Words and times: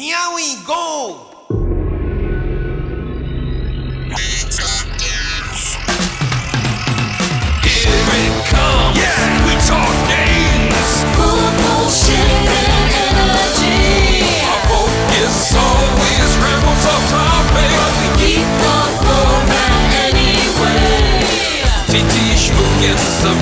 Here 0.00 0.16
we 0.34 0.56
go! 0.64 1.26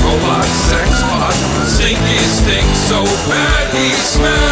Robot 0.04 0.44
sex 0.44 1.02
bot. 1.02 1.34
Stinky 1.66 2.18
stink 2.18 2.66
so 2.74 3.04
bad 3.28 3.74
he 3.74 3.90
smells. 3.92 4.47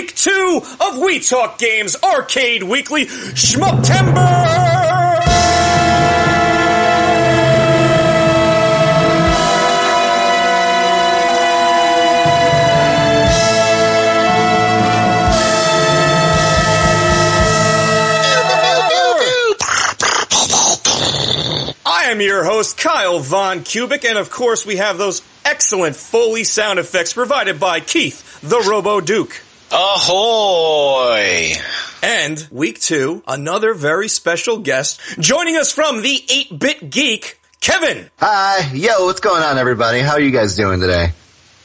Week 0.00 0.16
two 0.16 0.62
of 0.80 0.96
We 0.98 1.20
Talk 1.20 1.58
Games 1.58 1.94
Arcade 2.02 2.62
Weekly 2.62 3.04
Schmuptember! 3.04 4.16
I 21.84 22.04
am 22.04 22.22
your 22.22 22.44
host, 22.44 22.78
Kyle 22.78 23.18
Von 23.18 23.60
Kubic, 23.60 24.08
and 24.08 24.16
of 24.16 24.30
course 24.30 24.64
we 24.64 24.76
have 24.76 24.96
those 24.96 25.20
excellent 25.44 25.94
Foley 25.94 26.44
sound 26.44 26.78
effects 26.78 27.12
provided 27.12 27.60
by 27.60 27.80
Keith, 27.80 28.40
the 28.40 28.60
Robo 28.60 29.02
Duke. 29.02 29.42
Ahoy! 29.72 31.52
And 32.02 32.48
week 32.50 32.80
two, 32.80 33.22
another 33.28 33.72
very 33.72 34.08
special 34.08 34.58
guest 34.58 35.00
joining 35.20 35.56
us 35.56 35.70
from 35.70 36.02
the 36.02 36.24
8-Bit 36.28 36.90
Geek, 36.90 37.38
Kevin. 37.60 38.10
Hi, 38.18 38.68
yo, 38.72 39.04
what's 39.04 39.20
going 39.20 39.44
on, 39.44 39.58
everybody? 39.58 40.00
How 40.00 40.14
are 40.14 40.20
you 40.20 40.32
guys 40.32 40.56
doing 40.56 40.80
today? 40.80 41.12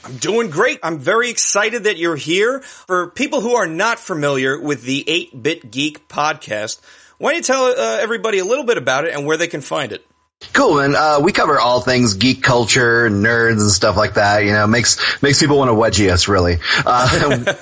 I'm 0.04 0.18
doing 0.18 0.52
great. 0.52 0.80
I'm 0.84 1.00
very 1.00 1.32
excited 1.32 1.86
that 1.86 1.98
you're 1.98 2.16
here. 2.16 2.60
For 2.60 3.10
people 3.10 3.42
who 3.42 3.56
are 3.56 3.66
not 3.66 3.98
familiar 3.98 4.60
with 4.62 4.84
the 4.84 5.04
8-Bit 5.08 5.72
Geek 5.72 6.08
podcast, 6.08 6.82
why 7.18 7.32
don't 7.32 7.38
you 7.38 7.44
tell 7.44 7.66
uh, 7.66 7.98
everybody 8.00 8.38
a 8.38 8.46
little 8.46 8.66
bit 8.66 8.78
about 8.78 9.06
it 9.06 9.16
and 9.16 9.26
where 9.26 9.38
they 9.38 9.48
can 9.48 9.62
find 9.62 9.92
it? 9.92 10.06
Cool, 10.54 10.76
man. 10.76 10.96
Uh, 10.96 11.20
we 11.22 11.32
cover 11.32 11.60
all 11.60 11.82
things 11.82 12.14
geek 12.16 12.44
culture, 12.44 13.10
nerds, 13.10 13.62
and 13.62 13.72
stuff 13.72 13.96
like 13.98 14.16
that. 14.16 14.44
You 14.44 14.52
know, 14.52 14.68
makes 14.68 15.22
makes 15.22 15.40
people 15.40 15.58
want 15.58 15.70
to 15.70 15.76
wedgie 15.76 16.12
us, 16.12 16.28
really. 16.28 16.58
Uh, 16.86 17.54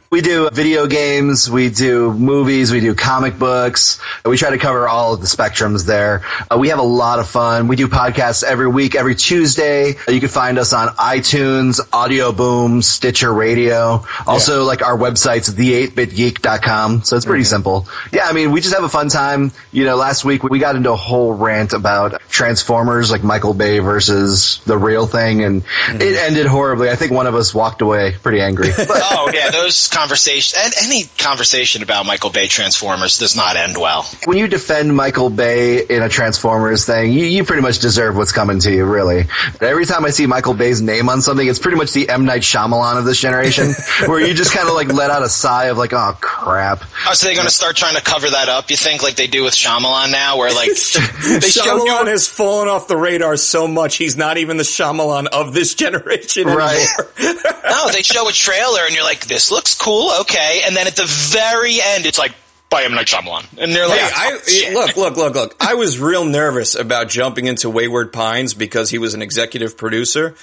we 0.10 0.20
do 0.20 0.48
video 0.50 0.86
games, 0.86 1.50
we 1.50 1.70
do 1.70 2.12
movies, 2.12 2.70
we 2.70 2.80
do 2.80 2.94
comic 2.94 3.38
books. 3.38 4.00
We 4.24 4.36
try 4.36 4.50
to 4.50 4.58
cover 4.58 4.88
all 4.88 5.14
of 5.14 5.20
the 5.20 5.26
spectrums 5.26 5.86
there. 5.86 6.22
Uh, 6.50 6.58
we 6.58 6.68
have 6.68 6.78
a 6.78 6.84
lot 6.84 7.18
of 7.18 7.28
fun. 7.28 7.66
We 7.66 7.76
do 7.76 7.88
podcasts 7.88 8.44
every 8.44 8.68
week, 8.68 8.94
every 8.94 9.16
Tuesday. 9.16 9.94
You 10.08 10.20
can 10.20 10.28
find 10.28 10.58
us 10.58 10.72
on 10.72 10.88
iTunes, 10.88 11.80
Audioboom, 11.80 12.82
Stitcher 12.82 13.32
Radio. 13.32 14.04
Also, 14.26 14.64
like 14.64 14.82
our 14.82 14.96
website's 14.96 15.52
the8bitgeek.com. 15.54 17.02
So 17.02 17.16
it's 17.16 17.26
pretty 17.26 17.44
simple. 17.44 17.88
Yeah, 18.12 18.26
I 18.26 18.32
mean, 18.32 18.52
we 18.52 18.60
just 18.60 18.74
have 18.74 18.84
a 18.84 18.88
fun 18.88 19.08
time. 19.08 19.52
You 19.72 19.84
know, 19.84 19.96
last 19.96 20.24
week 20.24 20.44
we 20.44 20.58
got 20.58 20.76
into 20.76 20.92
a 20.92 20.96
whole 20.96 21.32
rant 21.32 21.72
about 21.72 22.03
Transformers, 22.28 23.10
like 23.10 23.22
Michael 23.22 23.54
Bay 23.54 23.78
versus 23.78 24.60
the 24.66 24.76
real 24.76 25.06
thing, 25.06 25.42
and 25.44 25.62
mm-hmm. 25.64 26.00
it 26.00 26.16
ended 26.16 26.46
horribly. 26.46 26.90
I 26.90 26.96
think 26.96 27.12
one 27.12 27.26
of 27.26 27.34
us 27.34 27.54
walked 27.54 27.82
away 27.82 28.14
pretty 28.22 28.40
angry. 28.40 28.70
Oh 29.06 29.30
yeah, 29.32 29.50
those 29.50 29.88
conversations 29.88 30.62
and 30.62 30.72
any 30.84 31.04
conversation 31.18 31.82
about 31.82 32.06
Michael 32.06 32.30
Bay 32.30 32.46
Transformers 32.46 33.18
does 33.18 33.36
not 33.36 33.56
end 33.56 33.76
well. 33.76 34.06
when 34.24 34.38
you 34.38 34.46
defend 34.48 34.94
Michael 34.94 35.30
Bay 35.30 35.84
in 35.84 36.02
a 36.02 36.08
Transformers 36.08 36.86
thing, 36.86 37.12
you, 37.12 37.26
you 37.26 37.44
pretty 37.44 37.62
much 37.62 37.80
deserve 37.80 38.16
what's 38.16 38.32
coming 38.32 38.60
to 38.60 38.72
you, 38.72 38.84
really. 38.84 39.24
Every 39.60 39.84
time 39.84 40.04
I 40.04 40.10
see 40.10 40.26
Michael 40.26 40.54
Bay's 40.54 40.80
name 40.80 41.08
on 41.08 41.22
something, 41.22 41.46
it's 41.46 41.58
pretty 41.58 41.76
much 41.76 41.92
the 41.92 42.08
M. 42.08 42.24
Night 42.24 42.42
Shyamalan 42.42 42.98
of 42.98 43.04
this 43.04 43.20
generation, 43.20 43.72
where 44.06 44.20
you 44.20 44.34
just 44.34 44.52
kind 44.52 44.68
of 44.68 44.74
like 44.74 44.92
let 44.92 45.10
out 45.10 45.22
a 45.22 45.28
sigh 45.28 45.66
of 45.66 45.78
like, 45.78 45.92
oh 45.92 46.16
crap. 46.20 46.82
Oh, 47.06 47.14
so 47.14 47.26
they're 47.26 47.34
going 47.34 47.46
to 47.46 47.52
start 47.52 47.76
trying 47.76 47.96
to 47.96 48.02
cover 48.02 48.30
that 48.30 48.48
up? 48.48 48.70
You 48.70 48.76
think 48.76 49.02
like 49.02 49.16
they 49.16 49.26
do 49.26 49.44
with 49.44 49.54
Shyamalan 49.54 50.12
now, 50.12 50.38
where 50.38 50.52
like 50.52 50.68
they 51.40 51.48
show 51.48 51.84
Shyamalan 52.02 52.06
has 52.08 52.28
fallen 52.28 52.68
off 52.68 52.88
the 52.88 52.96
radar 52.96 53.36
so 53.36 53.66
much, 53.68 53.96
he's 53.96 54.16
not 54.16 54.36
even 54.38 54.56
the 54.56 54.62
Shyamalan 54.64 55.26
of 55.28 55.52
this 55.54 55.74
generation 55.74 56.46
Right. 56.48 56.86
anymore. 57.18 57.42
no, 57.68 57.88
they 57.92 58.02
show 58.02 58.28
a 58.28 58.32
trailer 58.32 58.80
and 58.86 58.94
you're 58.94 59.04
like, 59.04 59.26
this 59.26 59.50
looks 59.50 59.74
cool, 59.74 60.10
okay, 60.22 60.62
and 60.66 60.76
then 60.76 60.86
at 60.86 60.96
the 60.96 61.06
very 61.06 61.78
end, 61.82 62.06
it's 62.06 62.18
like 62.18 62.32
by 62.70 62.82
M 62.82 62.94
Night 62.94 63.06
Shyamalan, 63.06 63.46
and 63.58 63.72
they're 63.72 63.86
like, 63.88 64.00
Hey, 64.00 64.10
I, 64.14 64.32
oh, 64.34 64.38
shit. 64.48 64.74
look, 64.74 64.96
look, 64.96 65.16
look, 65.16 65.34
look. 65.34 65.56
I 65.60 65.74
was 65.74 65.98
real 65.98 66.24
nervous 66.24 66.74
about 66.74 67.08
jumping 67.08 67.46
into 67.46 67.70
Wayward 67.70 68.12
Pines 68.12 68.52
because 68.54 68.90
he 68.90 68.98
was 68.98 69.14
an 69.14 69.22
executive 69.22 69.76
producer, 69.76 70.34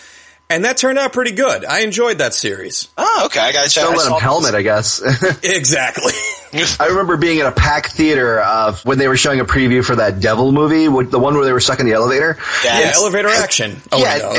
and 0.50 0.64
that 0.66 0.78
turned 0.78 0.98
out 0.98 1.12
pretty 1.14 1.32
good. 1.32 1.66
I 1.66 1.80
enjoyed 1.82 2.20
that 2.20 2.34
series. 2.34 2.88
oh, 2.98 3.24
okay, 3.26 3.40
I 3.42 3.52
got 3.52 3.64
to 3.66 3.70
check. 3.70 3.84
Don't 3.84 3.98
let 3.98 4.08
him 4.08 4.20
helmet, 4.20 4.56
I 4.56 4.62
guess. 4.62 5.02
Exactly. 5.44 6.14
I 6.80 6.88
remember 6.88 7.18
being 7.18 7.40
in 7.40 7.46
a 7.46 7.52
packed 7.52 7.92
theater 7.94 8.40
uh, 8.42 8.76
when 8.84 8.98
they 8.98 9.08
were 9.08 9.18
showing 9.18 9.40
a 9.40 9.46
preview 9.46 9.84
for 9.86 9.96
that 9.96 10.20
Devil 10.20 10.52
movie, 10.52 10.88
with 10.88 11.12
the 11.12 11.20
one 11.20 11.36
where 11.36 11.46
they 11.46 11.54
were 11.54 11.60
stuck 11.60 11.80
in 11.80 11.86
the 11.86 11.94
elevator. 11.94 12.38
Yeah, 12.64 12.80
yeah, 12.82 12.92
elevator 12.96 13.30
action. 13.30 13.82
Oh, 13.92 14.00
Yeah. 14.00 14.18
no. 14.18 14.32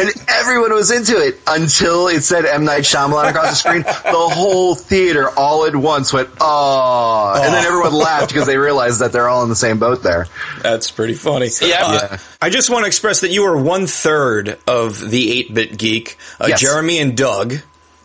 and 0.00 0.10
everyone 0.28 0.72
was 0.74 0.90
into 0.90 1.16
it 1.18 1.38
until 1.46 2.08
it 2.08 2.22
said 2.22 2.44
M 2.46 2.64
Night 2.64 2.82
Shyamalan 2.82 3.30
across 3.30 3.50
the 3.50 3.56
screen. 3.56 3.82
The 3.82 4.12
whole 4.12 4.74
theater, 4.74 5.28
all 5.36 5.66
at 5.66 5.76
once, 5.76 6.12
went 6.12 6.28
"Oh!" 6.40 7.32
and 7.36 7.52
then 7.54 7.64
everyone 7.64 7.92
laughed 7.94 8.28
because 8.28 8.46
they 8.46 8.56
realized 8.58 9.00
that 9.00 9.12
they're 9.12 9.28
all 9.28 9.42
in 9.42 9.48
the 9.48 9.56
same 9.56 9.78
boat 9.78 10.02
there. 10.02 10.26
That's 10.62 10.90
pretty 10.90 11.14
funny. 11.14 11.50
Yeah. 11.60 11.82
Uh, 11.84 11.92
Yeah. 12.12 12.18
I 12.42 12.50
just 12.50 12.68
want 12.70 12.82
to 12.84 12.86
express 12.88 13.20
that 13.20 13.30
you 13.30 13.44
are 13.44 13.56
one 13.56 13.86
third 13.86 14.58
of 14.66 14.98
the 15.00 15.44
8-bit 15.48 15.78
geek. 15.78 16.18
Uh, 16.40 16.46
Yes. 16.48 16.60
Jeremy 16.60 16.98
and 16.98 17.16
Doug 17.16 17.54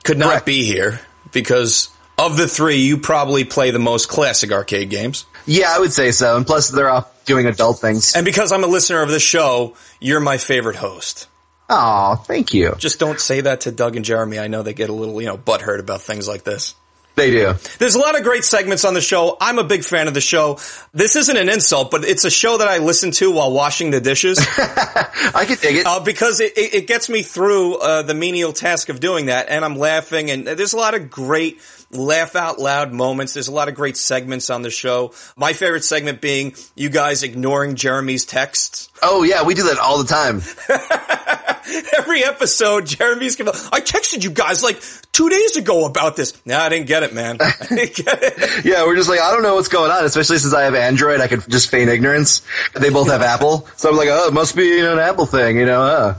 could 0.04 0.18
not 0.18 0.30
Correct. 0.30 0.46
be 0.46 0.64
here 0.66 1.02
because 1.34 1.90
of 2.20 2.38
the 2.38 2.48
three, 2.48 2.78
you 2.78 2.98
probably 2.98 3.46
play 3.46 3.72
the 3.72 3.80
most 3.80 4.10
classic 4.10 4.52
arcade 4.52 4.90
games. 4.90 5.26
Yeah, 5.46 5.74
I 5.74 5.80
would 5.80 5.94
say 5.94 6.12
so. 6.12 6.38
And 6.38 6.46
plus, 6.46 6.70
they're 6.70 6.90
off 6.90 7.26
doing 7.26 7.46
adult 7.46 7.80
things. 7.80 8.16
And 8.16 8.26
because 8.26 8.52
I'm 8.52 8.64
a 8.64 8.68
listener 8.68 9.02
of 9.02 9.10
the 9.10 9.20
show, 9.20 9.76
you're 10.00 10.20
my 10.20 10.38
favorite 10.38 10.76
host. 10.76 11.28
Oh, 11.70 12.16
thank 12.16 12.54
you. 12.54 12.76
Just 12.78 13.00
don't 13.00 13.20
say 13.20 13.42
that 13.42 13.62
to 13.62 13.72
Doug 13.72 13.96
and 13.96 14.04
Jeremy. 14.04 14.40
I 14.40 14.48
know 14.48 14.64
they 14.64 14.74
get 14.74 14.90
a 14.90 14.94
little, 14.94 15.22
you 15.22 15.28
know, 15.28 15.38
butthurt 15.38 15.80
about 15.80 16.02
things 16.02 16.28
like 16.28 16.44
this. 16.44 16.76
They 17.16 17.32
do. 17.32 17.54
There's 17.80 17.96
a 17.96 18.00
lot 18.00 18.18
of 18.18 18.24
great 18.24 18.46
segments 18.46 18.86
on 18.86 18.94
the 18.94 19.02
show. 19.02 19.36
I'm 19.42 19.60
a 19.60 19.64
big 19.64 19.84
fan 19.84 20.08
of 20.08 20.14
the 20.14 20.22
show. 20.22 20.58
This 20.94 21.18
isn't 21.18 21.36
an 21.36 21.50
insult, 21.50 21.92
but 21.92 22.06
it's 22.06 22.24
a 22.24 22.30
show 22.30 22.58
that 22.58 22.68
I 22.68 22.78
listen 22.78 23.12
to 23.12 23.32
while 23.32 23.52
washing 23.52 23.92
the 23.92 24.00
dishes. 24.00 24.40
I 24.58 25.44
could 25.46 25.60
dig 25.60 25.78
it. 25.78 25.86
Uh, 25.86 26.00
because 26.00 26.40
it, 26.40 26.58
it, 26.58 26.74
it 26.74 26.88
gets 26.88 27.10
me 27.10 27.22
through 27.22 27.76
uh, 27.76 28.04
the 28.04 28.14
menial 28.14 28.54
task 28.54 28.88
of 28.88 29.02
doing 29.02 29.26
that, 29.26 29.48
and 29.50 29.66
I'm 29.66 29.76
laughing, 29.76 30.32
and 30.32 30.48
there's 30.48 30.72
a 30.72 30.78
lot 30.78 30.94
of 30.94 31.10
great 31.10 31.60
laugh 31.92 32.36
out 32.36 32.60
loud 32.60 32.94
moments. 32.94 33.34
There's 33.34 33.48
a 33.48 33.54
lot 33.54 33.70
of 33.70 33.76
great 33.76 33.98
segments 33.98 34.50
on 34.50 34.62
the 34.62 34.70
show. 34.70 35.14
My 35.36 35.54
favorite 35.54 35.84
segment 35.84 36.22
being 36.22 36.56
you 36.76 36.90
guys 36.90 37.24
ignoring 37.24 37.76
Jeremy's 37.76 38.26
texts. 38.26 38.90
Oh 39.02 39.24
yeah, 39.24 39.44
we 39.44 39.54
do 39.54 39.64
that 39.64 39.80
all 39.80 40.02
the 40.02 40.06
time. 40.06 40.42
Every 41.98 42.24
episode, 42.24 42.88
Jeremy's 42.88 43.36
gonna. 43.36 43.52
I 43.72 43.82
texted 43.82 44.24
you 44.24 44.32
guys 44.32 44.64
like 44.64 44.82
two 45.12 45.30
days 45.30 45.56
ago 45.56 45.86
about 45.86 46.16
this. 46.16 46.34
No, 46.46 46.58
I 46.58 46.70
didn't 46.70 46.88
get 46.88 47.04
it, 47.04 47.14
man. 47.14 47.38
I 47.42 47.52
didn't 47.68 47.96
get 47.96 48.24
it. 48.24 48.66
Yeah, 48.66 48.86
we're 48.86 48.96
just 48.96 49.10
like, 49.10 49.20
I 49.20 49.32
don't 49.32 49.44
know 49.44 49.56
what's 49.56 49.68
going 49.68 49.92
on, 49.92 50.04
especially 50.04 50.38
since 50.38 50.54
I 50.54 50.64
have 50.64 50.76
Android. 50.76 51.22
I 51.22 51.28
could 51.28 51.48
just 51.50 51.70
feign 51.70 51.88
ignorance. 51.88 52.42
They 52.74 52.90
both 52.90 53.08
have 53.10 53.22
Apple. 53.22 53.68
So 53.78 53.90
I'm 53.90 53.96
like, 53.96 54.10
oh, 54.12 54.28
it 54.28 54.34
must 54.34 54.56
be 54.56 54.66
you 54.66 54.82
know, 54.82 54.94
an 54.94 55.00
Apple 55.00 55.26
thing, 55.26 55.58
you 55.58 55.66
know, 55.66 55.82
uh. 55.82 56.16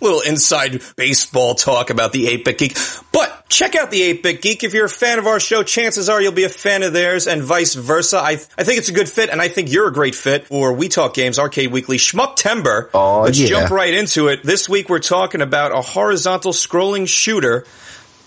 little 0.00 0.20
inside 0.20 0.82
baseball 0.96 1.54
talk 1.54 1.90
about 1.90 2.12
the 2.12 2.26
8-Bit 2.26 2.58
Geek. 2.58 2.76
But 3.12 3.33
check 3.48 3.74
out 3.74 3.90
the 3.90 4.00
8-Bit 4.14 4.42
Geek. 4.42 4.64
If 4.64 4.74
you're 4.74 4.86
a 4.86 4.88
fan 4.90 5.18
of 5.18 5.26
our 5.26 5.40
show, 5.40 5.62
chances 5.62 6.08
are 6.08 6.20
you'll 6.20 6.32
be 6.32 6.44
a 6.44 6.48
fan 6.48 6.82
of 6.82 6.92
theirs 6.92 7.26
and 7.26 7.42
vice 7.42 7.74
versa. 7.74 8.18
I, 8.18 8.32
I 8.58 8.64
think 8.64 8.78
it's 8.78 8.88
a 8.88 8.92
good 8.92 9.08
fit 9.08 9.30
and 9.30 9.40
I 9.40 9.48
think 9.48 9.70
you're 9.70 9.88
a 9.88 9.92
great 9.92 10.14
fit 10.14 10.46
for 10.46 10.72
We 10.72 10.88
Talk 10.88 11.14
Games 11.14 11.38
Arcade 11.38 11.70
Weekly 11.72 11.98
Schmuptember. 11.98 12.90
Oh, 12.94 13.22
Let's 13.22 13.38
yeah. 13.38 13.46
jump 13.46 13.70
right 13.70 13.94
into 13.94 14.28
it. 14.28 14.42
This 14.42 14.68
week 14.68 14.88
we're 14.88 14.98
talking 14.98 15.40
about 15.40 15.72
a 15.72 15.80
horizontal 15.80 16.52
scrolling 16.52 17.08
shooter 17.08 17.64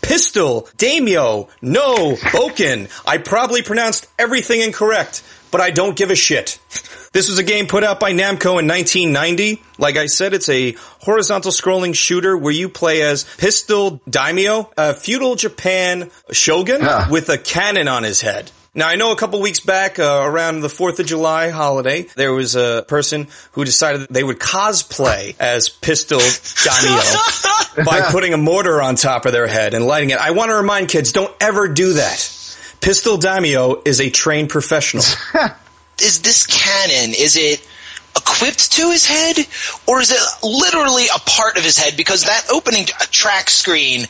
Pistol, 0.02 0.70
Daimyo, 0.78 1.50
No, 1.62 2.14
Boken. 2.14 2.90
I 3.06 3.18
probably 3.18 3.62
pronounced 3.62 4.08
everything 4.18 4.62
incorrect, 4.62 5.24
but 5.52 5.60
I 5.60 5.72
don't 5.72 5.98
give 5.98 6.12
a 6.12 6.16
shit. 6.16 6.60
This 7.18 7.32
was 7.32 7.40
a 7.40 7.44
game 7.44 7.66
put 7.66 7.84
out 7.84 8.00
by 8.00 8.12
Namco 8.12 8.60
in 8.60 8.68
1990. 8.68 9.60
Like 9.80 9.98
I 9.98 10.06
said, 10.06 10.36
it's 10.36 10.50
a 10.50 10.74
horizontal 11.00 11.50
scrolling 11.50 11.96
shooter 11.96 12.38
where 12.38 12.54
you 12.54 12.70
play 12.70 13.02
as 13.02 13.24
Pistol 13.40 14.00
Daimyo, 14.08 14.70
a 14.78 14.94
feudal 14.94 15.34
Japan 15.34 16.12
shogun 16.32 16.82
Ah. 16.84 17.08
with 17.10 17.30
a 17.30 17.40
cannon 17.40 17.88
on 17.88 18.04
his 18.04 18.22
head. 18.22 18.52
Now 18.76 18.88
I 18.88 18.98
know 18.98 19.12
a 19.12 19.16
couple 19.16 19.42
weeks 19.42 19.60
back, 19.62 19.98
uh, 19.98 20.22
around 20.26 20.60
the 20.60 20.68
4th 20.68 21.00
of 21.00 21.08
July 21.08 21.50
holiday, 21.50 22.06
there 22.16 22.34
was 22.34 22.56
a 22.56 22.86
person 22.88 23.30
who 23.54 23.66
decided 23.66 24.06
they 24.12 24.24
would 24.24 24.38
cosplay 24.38 25.34
as 25.40 25.70
Pistol 25.70 26.20
Daimyo 26.20 27.02
by 27.84 28.02
putting 28.12 28.36
a 28.36 28.38
mortar 28.38 28.80
on 28.80 28.94
top 28.96 29.26
of 29.26 29.32
their 29.32 29.48
head 29.48 29.74
and 29.74 29.88
lighting 29.88 30.12
it. 30.12 30.20
I 30.20 30.30
want 30.30 30.52
to 30.52 30.56
remind 30.58 30.90
kids, 30.90 31.14
don't 31.14 31.34
ever 31.42 31.68
do 31.68 31.94
that. 31.94 32.18
Pistol 32.80 33.18
Daimyo 33.18 33.82
is 33.86 34.00
a 34.02 34.12
trained 34.12 34.50
professional. 34.50 35.04
Is 36.02 36.22
this 36.22 36.46
canon? 36.46 37.14
Is 37.14 37.36
it 37.36 37.67
equipped 38.38 38.72
to 38.74 38.90
his 38.92 39.06
head, 39.06 39.38
or 39.88 40.02
is 40.02 40.12
it 40.12 40.22
literally 40.44 41.06
a 41.14 41.20
part 41.20 41.58
of 41.58 41.64
his 41.64 41.78
head? 41.78 41.98
Because 41.98 42.24
that 42.24 42.46
opening 42.52 42.86
track 42.86 43.50
screen 43.50 44.06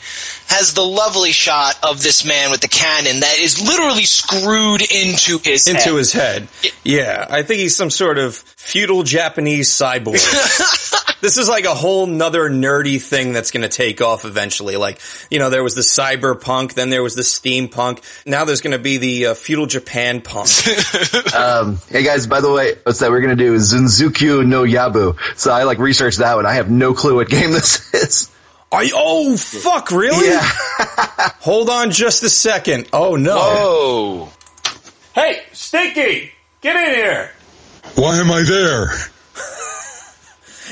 has 0.48 0.74
the 0.74 0.84
lovely 0.84 1.32
shot 1.32 1.76
of 1.84 2.02
this 2.02 2.26
man 2.26 2.52
with 2.52 2.62
the 2.62 2.68
cannon 2.68 3.22
that 3.22 3.38
is 3.40 3.62
literally 3.62 4.04
screwed 4.04 4.82
into 4.82 5.40
his 5.40 5.68
into 5.68 5.82
head. 5.82 5.98
his 5.98 6.14
head. 6.14 6.48
Yeah, 6.84 7.26
I 7.30 7.44
think 7.44 7.60
he's 7.60 7.76
some 7.76 7.90
sort 7.90 8.18
of 8.18 8.36
feudal 8.36 9.04
Japanese 9.04 9.70
cyborg. 9.70 10.14
this 11.22 11.38
is 11.38 11.50
like 11.50 11.66
a 11.66 11.74
whole 11.74 12.06
nother 12.06 12.50
nerdy 12.50 13.02
thing 13.02 13.34
that's 13.34 13.52
going 13.52 13.64
to 13.64 13.70
take 13.70 14.02
off 14.02 14.26
eventually. 14.26 14.78
Like, 14.78 15.00
you 15.30 15.40
know, 15.40 15.50
there 15.50 15.64
was 15.64 15.76
the 15.76 15.82
cyberpunk, 15.82 16.74
then 16.74 16.90
there 16.90 17.04
was 17.04 17.16
the 17.16 17.24
steampunk. 17.24 18.02
Now 18.26 18.46
there's 18.46 18.62
going 18.62 18.72
to 18.72 18.80
be 18.80 18.98
the 18.98 19.26
uh, 19.28 19.34
feudal 19.34 19.66
Japan 19.66 20.22
punk. 20.22 20.50
Um, 21.38 21.78
hey 21.90 22.04
guys, 22.04 22.26
by 22.26 22.42
the 22.42 22.52
way, 22.52 22.76
what's 22.84 23.00
that 23.00 23.12
we're 23.12 23.22
gonna 23.22 23.36
do 23.36 23.54
is 23.54 23.74
Zunzukyu 24.18 24.46
no 24.46 24.64
Yabu. 24.64 25.18
So 25.38 25.52
I 25.52 25.64
like 25.64 25.80
researched 25.80 26.20
that 26.20 26.36
one. 26.36 26.46
I 26.46 26.54
have 26.54 26.70
no 26.70 26.94
clue 26.94 27.16
what 27.16 27.30
game 27.30 27.52
this 27.52 27.94
is. 27.94 28.32
Are 28.72 28.84
you, 28.84 28.94
oh, 28.96 29.38
fuck, 29.38 29.92
really? 29.92 30.28
Yeah. 30.28 30.42
Hold 31.40 31.70
on 31.70 31.92
just 31.92 32.22
a 32.24 32.30
second. 32.30 32.90
Oh, 32.92 33.16
no. 33.16 33.36
Oh, 33.38 34.34
Hey, 35.16 35.42
Stinky! 35.54 36.32
Get 36.62 36.76
in 36.76 36.96
here! 36.96 37.32
Why 37.96 38.18
am 38.18 38.30
I 38.32 38.44
there? 38.44 38.92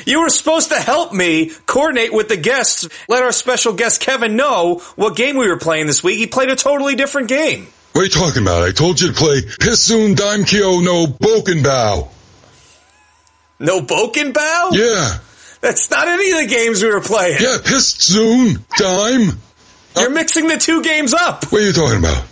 You 0.06 0.22
were 0.22 0.30
supposed 0.30 0.70
to 0.70 0.76
help 0.76 1.14
me 1.14 1.52
coordinate 1.66 2.14
with 2.14 2.28
the 2.28 2.38
guests, 2.38 2.88
let 3.08 3.24
our 3.24 3.32
special 3.32 3.74
guest 3.74 4.02
Kevin 4.02 4.36
know 4.36 4.80
what 4.96 5.16
game 5.16 5.36
we 5.38 5.48
were 5.48 5.58
playing 5.58 5.88
this 5.88 6.04
week. 6.04 6.20
He 6.20 6.28
played 6.28 6.50
a 6.50 6.56
totally 6.56 6.96
different 6.96 7.28
game. 7.28 7.68
What 7.94 8.02
are 8.02 8.04
you 8.04 8.10
talking 8.12 8.44
about? 8.44 8.62
I 8.62 8.72
told 8.72 9.02
you 9.02 9.08
to 9.08 9.14
play 9.14 9.42
Pissoon 9.42 10.14
Daimkyo 10.14 10.84
no 10.84 11.08
Bokenbao. 11.08 12.10
No 13.60 13.82
Boken 13.82 14.34
Bow? 14.34 14.70
Yeah. 14.74 15.18
That's 15.62 15.90
not 15.90 16.08
any 16.08 16.32
of 16.32 16.38
the 16.42 16.48
games 16.54 16.84
we 16.84 16.90
were 16.90 17.02
playing. 17.02 17.38
Yeah, 17.42 17.58
Pissoon 17.64 18.62
Dime. 18.78 19.38
You're 19.98 20.12
mixing 20.12 20.48
the 20.48 20.58
two 20.58 20.84
games 20.84 21.14
up. 21.14 21.46
What 21.52 21.62
are 21.62 21.66
you 21.66 21.74
talking 21.74 22.00
about? 22.00 22.24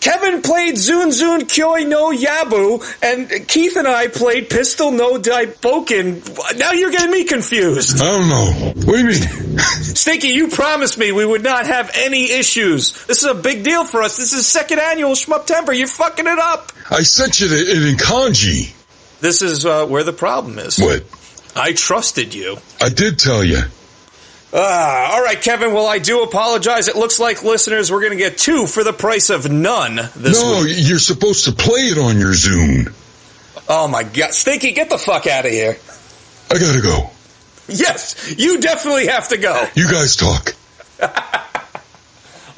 Kevin 0.00 0.42
played 0.42 0.74
Zun 0.74 1.08
Zun 1.12 1.42
Kyoi 1.42 1.88
no 1.88 2.10
Yabu, 2.10 2.82
and 3.02 3.46
Keith 3.48 3.76
and 3.76 3.86
I 3.86 4.08
played 4.08 4.50
Pistol 4.50 4.90
no 4.90 5.16
Dai 5.16 5.46
Boken. 5.46 6.58
Now 6.58 6.72
you're 6.72 6.90
getting 6.90 7.12
me 7.12 7.22
confused. 7.24 8.00
I 8.00 8.18
don't 8.18 8.28
know. 8.28 8.72
What 8.84 8.96
do 8.96 8.98
you 8.98 9.04
mean? 9.06 9.58
Stinky, 9.58 10.28
you 10.28 10.48
promised 10.48 10.98
me 10.98 11.12
we 11.12 11.24
would 11.24 11.44
not 11.44 11.66
have 11.66 11.90
any 11.94 12.32
issues. 12.32 12.92
This 13.06 13.22
is 13.22 13.30
a 13.30 13.34
big 13.34 13.62
deal 13.62 13.84
for 13.84 14.02
us. 14.02 14.16
This 14.16 14.32
is 14.32 14.44
second 14.44 14.80
annual 14.80 15.12
Schmuptember. 15.12 15.76
You're 15.76 15.86
fucking 15.86 16.26
it 16.26 16.38
up. 16.38 16.72
I 16.90 17.02
sent 17.04 17.40
you 17.40 17.46
the- 17.48 17.70
it 17.70 17.84
in 17.86 17.96
kanji. 17.96 18.72
This 19.22 19.40
is 19.40 19.64
uh, 19.64 19.86
where 19.86 20.02
the 20.04 20.12
problem 20.12 20.58
is. 20.58 20.78
What? 20.78 21.04
I 21.56 21.72
trusted 21.72 22.34
you. 22.34 22.56
I 22.80 22.88
did 22.88 23.18
tell 23.18 23.44
you. 23.44 23.60
Ah, 24.52 25.14
all 25.14 25.22
right, 25.22 25.40
Kevin. 25.40 25.72
Well, 25.72 25.86
I 25.86 25.98
do 25.98 26.22
apologize. 26.24 26.88
It 26.88 26.96
looks 26.96 27.18
like 27.20 27.42
listeners 27.44 27.90
we're 27.90 28.00
going 28.00 28.12
to 28.12 28.18
get 28.18 28.36
two 28.36 28.66
for 28.66 28.82
the 28.84 28.92
price 28.92 29.30
of 29.30 29.50
none 29.50 29.94
this 30.16 30.42
No, 30.42 30.62
week. 30.64 30.74
you're 30.76 30.98
supposed 30.98 31.44
to 31.44 31.52
play 31.52 31.82
it 31.82 31.98
on 31.98 32.18
your 32.18 32.34
Zoom. 32.34 32.92
Oh 33.68 33.86
my 33.88 34.02
god, 34.02 34.34
Stinky, 34.34 34.72
get 34.72 34.90
the 34.90 34.98
fuck 34.98 35.26
out 35.28 35.46
of 35.46 35.52
here. 35.52 35.76
I 36.50 36.58
gotta 36.58 36.82
go. 36.82 37.08
Yes, 37.68 38.34
you 38.36 38.60
definitely 38.60 39.06
have 39.06 39.28
to 39.28 39.38
go. 39.38 39.66
You 39.76 39.88
guys 39.90 40.16
talk. 40.16 40.54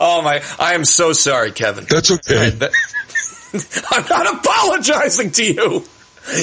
Oh 0.01 0.23
my, 0.23 0.43
I 0.59 0.75
am 0.75 0.85
so 0.85 1.13
sorry, 1.13 1.53
Kevin. 1.53 1.87
That's 1.89 2.11
okay. 2.11 2.51
I'm 3.93 4.05
not 4.09 4.35
apologizing 4.35 5.31
to 5.31 5.45
you. 5.45 5.85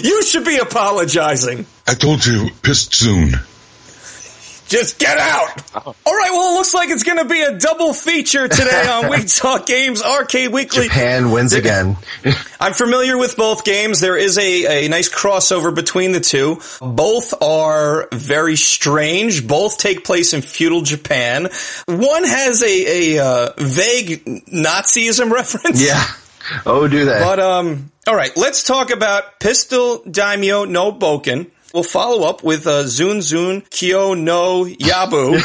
You 0.03 0.23
should 0.23 0.45
be 0.45 0.57
apologizing. 0.57 1.65
I 1.87 1.93
told 1.93 2.25
you, 2.25 2.49
pissed 2.61 2.93
soon. 2.93 3.31
Just 4.71 4.99
get 4.99 5.17
out. 5.17 5.75
All 5.85 5.93
right, 6.05 6.31
well, 6.31 6.53
it 6.53 6.57
looks 6.57 6.73
like 6.73 6.89
it's 6.91 7.03
going 7.03 7.17
to 7.17 7.25
be 7.25 7.41
a 7.41 7.57
double 7.59 7.93
feature 7.93 8.47
today 8.47 8.87
on 8.87 9.09
We 9.09 9.23
Talk 9.25 9.65
Games 9.65 10.01
Arcade 10.01 10.53
Weekly. 10.53 10.85
Japan 10.85 11.31
wins 11.31 11.51
again. 11.51 11.97
I'm 12.59 12.71
familiar 12.71 13.17
with 13.17 13.35
both 13.35 13.65
games. 13.65 13.99
There 13.99 14.15
is 14.15 14.37
a, 14.37 14.85
a 14.85 14.87
nice 14.87 15.09
crossover 15.09 15.75
between 15.75 16.13
the 16.13 16.21
two. 16.21 16.61
Both 16.79 17.41
are 17.41 18.07
very 18.13 18.55
strange. 18.55 19.45
Both 19.45 19.77
take 19.77 20.05
place 20.05 20.33
in 20.33 20.41
feudal 20.41 20.83
Japan. 20.83 21.49
One 21.87 22.23
has 22.23 22.63
a, 22.63 23.17
a 23.17 23.25
uh, 23.25 23.49
vague 23.57 24.23
Nazism 24.47 25.31
reference. 25.33 25.85
yeah. 25.85 26.01
Oh, 26.65 26.87
do 26.87 27.05
that. 27.05 27.21
But 27.21 27.39
um, 27.41 27.90
all 28.07 28.15
right, 28.15 28.35
let's 28.35 28.63
talk 28.63 28.89
about 28.89 29.39
Pistol 29.39 29.99
Daimyo 30.03 30.65
no 30.65 30.91
Boken. 30.91 31.51
We'll 31.71 31.83
follow 31.83 32.27
up 32.27 32.43
with 32.43 32.65
uh, 32.65 32.83
Zun 32.83 33.17
Zun 33.17 33.69
Kyo 33.69 34.15
no 34.15 34.65
Yabu. 34.65 35.39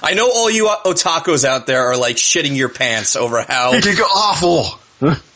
I 0.02 0.12
know 0.12 0.30
all 0.30 0.50
you 0.50 0.66
otakus 0.66 1.44
out 1.44 1.66
there 1.66 1.86
are 1.86 1.96
like 1.96 2.16
shitting 2.16 2.54
your 2.54 2.68
pants 2.68 3.16
over 3.16 3.40
how 3.40 3.72
you 3.72 4.04
awful. 4.14 4.66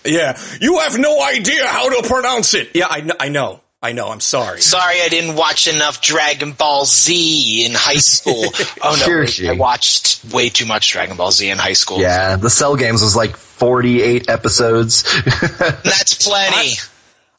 yeah 0.05 0.38
you 0.61 0.81
have 0.81 0.99
no 0.99 1.23
idea 1.23 1.67
how 1.67 1.88
to 1.88 2.06
pronounce 2.06 2.53
it. 2.55 2.73
Yeah, 2.75 2.88
I. 2.88 3.09
I 3.19 3.29
know. 3.29 3.62
I 3.84 3.93
know. 3.93 4.08
I'm 4.08 4.20
sorry. 4.20 4.61
sorry, 4.61 5.02
I 5.02 5.08
didn't 5.08 5.34
watch 5.34 5.67
enough 5.67 6.00
Dragon 6.00 6.52
Ball 6.52 6.84
Z 6.84 7.67
in 7.67 7.73
high 7.75 7.96
school. 7.96 8.44
oh 8.82 8.82
no, 8.82 8.90
wait, 8.90 8.99
Seriously. 8.99 9.49
I 9.49 9.52
watched 9.52 10.25
way 10.32 10.50
too 10.50 10.67
much 10.67 10.93
Dragon 10.93 11.17
Ball 11.17 11.32
Z 11.32 11.50
in 11.50 11.58
high 11.58 11.73
school. 11.73 11.99
Yeah, 11.99 12.37
the 12.37 12.49
Cell 12.49 12.76
games 12.76 13.02
was 13.02 13.17
like 13.17 13.37
48 13.37 14.29
episodes. 14.29 15.02
that's 15.82 16.25
plenty. 16.25 16.75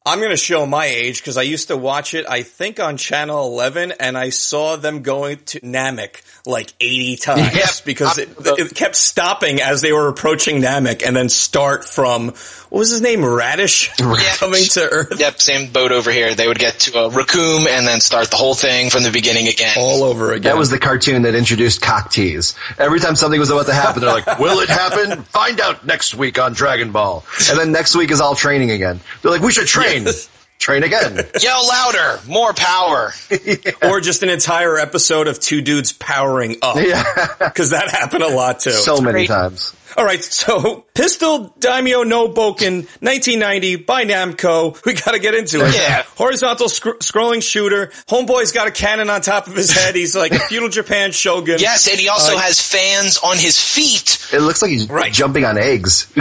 I'm 0.05 0.19
going 0.19 0.31
to 0.31 0.37
show 0.37 0.65
my 0.65 0.85
age 0.85 1.21
because 1.21 1.37
I 1.37 1.43
used 1.43 1.69
to 1.69 1.77
watch 1.77 2.13
it, 2.13 2.25
I 2.27 2.43
think 2.43 2.77
on 2.81 2.97
channel 2.97 3.47
11 3.47 3.93
and 4.01 4.17
I 4.17 4.31
saw 4.31 4.75
them 4.75 5.01
going 5.01 5.37
to 5.45 5.61
Namek 5.61 6.21
like 6.45 6.73
80 6.81 7.15
times 7.15 7.55
Yep. 7.55 7.69
because 7.85 8.17
it, 8.17 8.29
it 8.37 8.75
kept 8.75 8.97
stopping 8.97 9.61
as 9.61 9.79
they 9.79 9.93
were 9.93 10.09
approaching 10.09 10.61
Namek 10.61 11.07
and 11.07 11.15
then 11.15 11.29
start 11.29 11.85
from, 11.85 12.27
what 12.27 12.79
was 12.79 12.89
his 12.89 12.99
name? 12.99 13.21
Raditz 13.21 13.97
Yeah. 13.97 14.35
coming 14.35 14.65
to 14.71 14.81
Earth 14.81 15.17
Yep, 15.17 15.39
same 15.39 15.71
boat 15.71 15.93
over 15.93 16.11
here. 16.11 16.35
They 16.35 16.49
would 16.49 16.59
get 16.59 16.79
to 16.81 16.99
a 16.99 17.09
Raccoon 17.09 17.65
and 17.69 17.87
then 17.87 18.01
start 18.01 18.29
the 18.29 18.35
whole 18.35 18.55
thing 18.55 18.89
from 18.89 19.03
the 19.03 19.11
beginning 19.11 19.47
again. 19.47 19.75
all 19.77 20.03
over 20.03 20.33
again. 20.33 20.51
that 20.51 20.57
was 20.57 20.69
the 20.69 20.79
cartoon 20.79 21.21
that 21.21 21.33
introduced 21.33 21.81
cock 21.81 22.11
tease. 22.11 22.55
Every 22.77 22.99
time 22.99 23.15
something 23.15 23.39
was 23.39 23.51
about 23.51 23.67
to 23.67 23.73
happen, 23.73 24.01
they're 24.01 24.11
like, 24.11 24.37
will 24.37 24.59
it 24.59 24.67
happen? 24.67 25.23
Find 25.23 25.61
out 25.61 25.85
next 25.85 26.13
week 26.13 26.37
on 26.39 26.51
Dragon 26.51 26.91
Ball. 26.91 27.23
And 27.49 27.57
then 27.57 27.71
next 27.71 27.95
week 27.95 28.11
is 28.11 28.19
all 28.19 28.35
training 28.35 28.71
again. 28.71 28.99
They're 29.21 29.31
like, 29.31 29.39
we 29.41 29.53
should 29.53 29.67
train. 29.67 29.92
Train 30.59 30.83
again. 30.83 31.19
Yell 31.41 31.67
louder, 31.67 32.19
more 32.27 32.53
power. 32.53 33.11
or 33.81 33.99
just 33.99 34.23
an 34.23 34.29
entire 34.29 34.77
episode 34.77 35.27
of 35.27 35.39
two 35.39 35.61
dudes 35.61 35.91
powering 35.91 36.55
up 36.61 36.77
yeah. 36.77 37.03
because 37.39 37.71
that 37.71 37.89
happened 37.89 38.23
a 38.23 38.33
lot 38.33 38.59
too. 38.59 38.71
So 38.71 39.01
many 39.01 39.11
great. 39.11 39.27
times. 39.27 39.75
All 39.97 40.05
right, 40.05 40.23
so 40.23 40.85
Pistol 40.95 41.53
Daimyo 41.59 42.03
no 42.03 42.27
Boken, 42.29 42.85
1990 43.01 43.75
by 43.77 44.05
Namco. 44.05 44.83
We 44.85 44.93
got 44.93 45.11
to 45.11 45.19
get 45.19 45.33
into 45.35 45.65
it. 45.65 45.73
Yeah. 45.73 46.03
Horizontal 46.17 46.69
sc- 46.69 46.99
scrolling 47.01 47.41
shooter. 47.43 47.87
Homeboy's 48.07 48.51
got 48.51 48.67
a 48.67 48.71
cannon 48.71 49.09
on 49.09 49.21
top 49.21 49.47
of 49.47 49.55
his 49.55 49.71
head. 49.71 49.95
He's 49.95 50.15
like 50.15 50.31
a 50.31 50.39
feudal 50.39 50.69
Japan 50.69 51.11
shogun. 51.11 51.57
Yes, 51.59 51.87
and 51.89 51.99
he 51.99 52.09
also 52.09 52.35
Uh, 52.35 52.39
has 52.39 52.59
fans 52.59 53.17
on 53.19 53.37
his 53.37 53.59
feet. 53.59 54.27
It 54.33 54.39
looks 54.41 54.61
like 54.61 54.71
he's 54.71 54.89
Right. 54.89 55.13
jumping 55.13 55.45
on 55.45 55.57
eggs. 55.57 56.07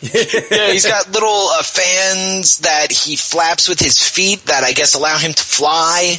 Yeah, 0.00 0.70
he's 0.72 0.86
got 0.86 1.10
little 1.12 1.28
uh, 1.52 1.62
fans 1.62 2.58
that 2.58 2.90
he 2.92 3.16
flaps 3.16 3.68
with 3.68 3.78
his 3.78 3.98
feet 4.02 4.44
that 4.46 4.64
I 4.64 4.72
guess 4.72 4.94
allow 4.94 5.18
him 5.18 5.32
to 5.32 5.42
fly. 5.42 6.16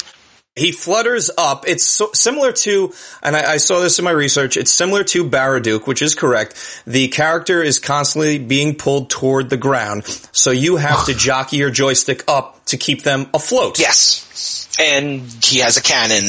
He 0.55 0.71
flutters 0.71 1.29
up. 1.37 1.67
It's 1.67 1.85
so, 1.85 2.09
similar 2.13 2.51
to, 2.51 2.91
and 3.23 3.35
I, 3.35 3.53
I 3.53 3.57
saw 3.57 3.79
this 3.79 3.97
in 3.99 4.05
my 4.05 4.11
research, 4.11 4.57
it's 4.57 4.71
similar 4.71 5.03
to 5.05 5.23
Baraduke, 5.23 5.87
which 5.87 6.01
is 6.01 6.15
correct. 6.15 6.83
The 6.85 7.07
character 7.07 7.63
is 7.63 7.79
constantly 7.79 8.39
being 8.39 8.75
pulled 8.75 9.09
toward 9.09 9.49
the 9.49 9.57
ground, 9.57 10.05
so 10.31 10.51
you 10.51 10.75
have 10.75 11.05
to 11.05 11.13
jockey 11.17 11.57
your 11.57 11.69
joystick 11.69 12.23
up 12.27 12.59
to 12.65 12.77
keep 12.77 13.03
them 13.03 13.29
afloat. 13.33 13.79
Yes. 13.79 14.67
And 14.79 15.21
he 15.43 15.59
has 15.59 15.75
a 15.75 15.81
cannon 15.81 16.23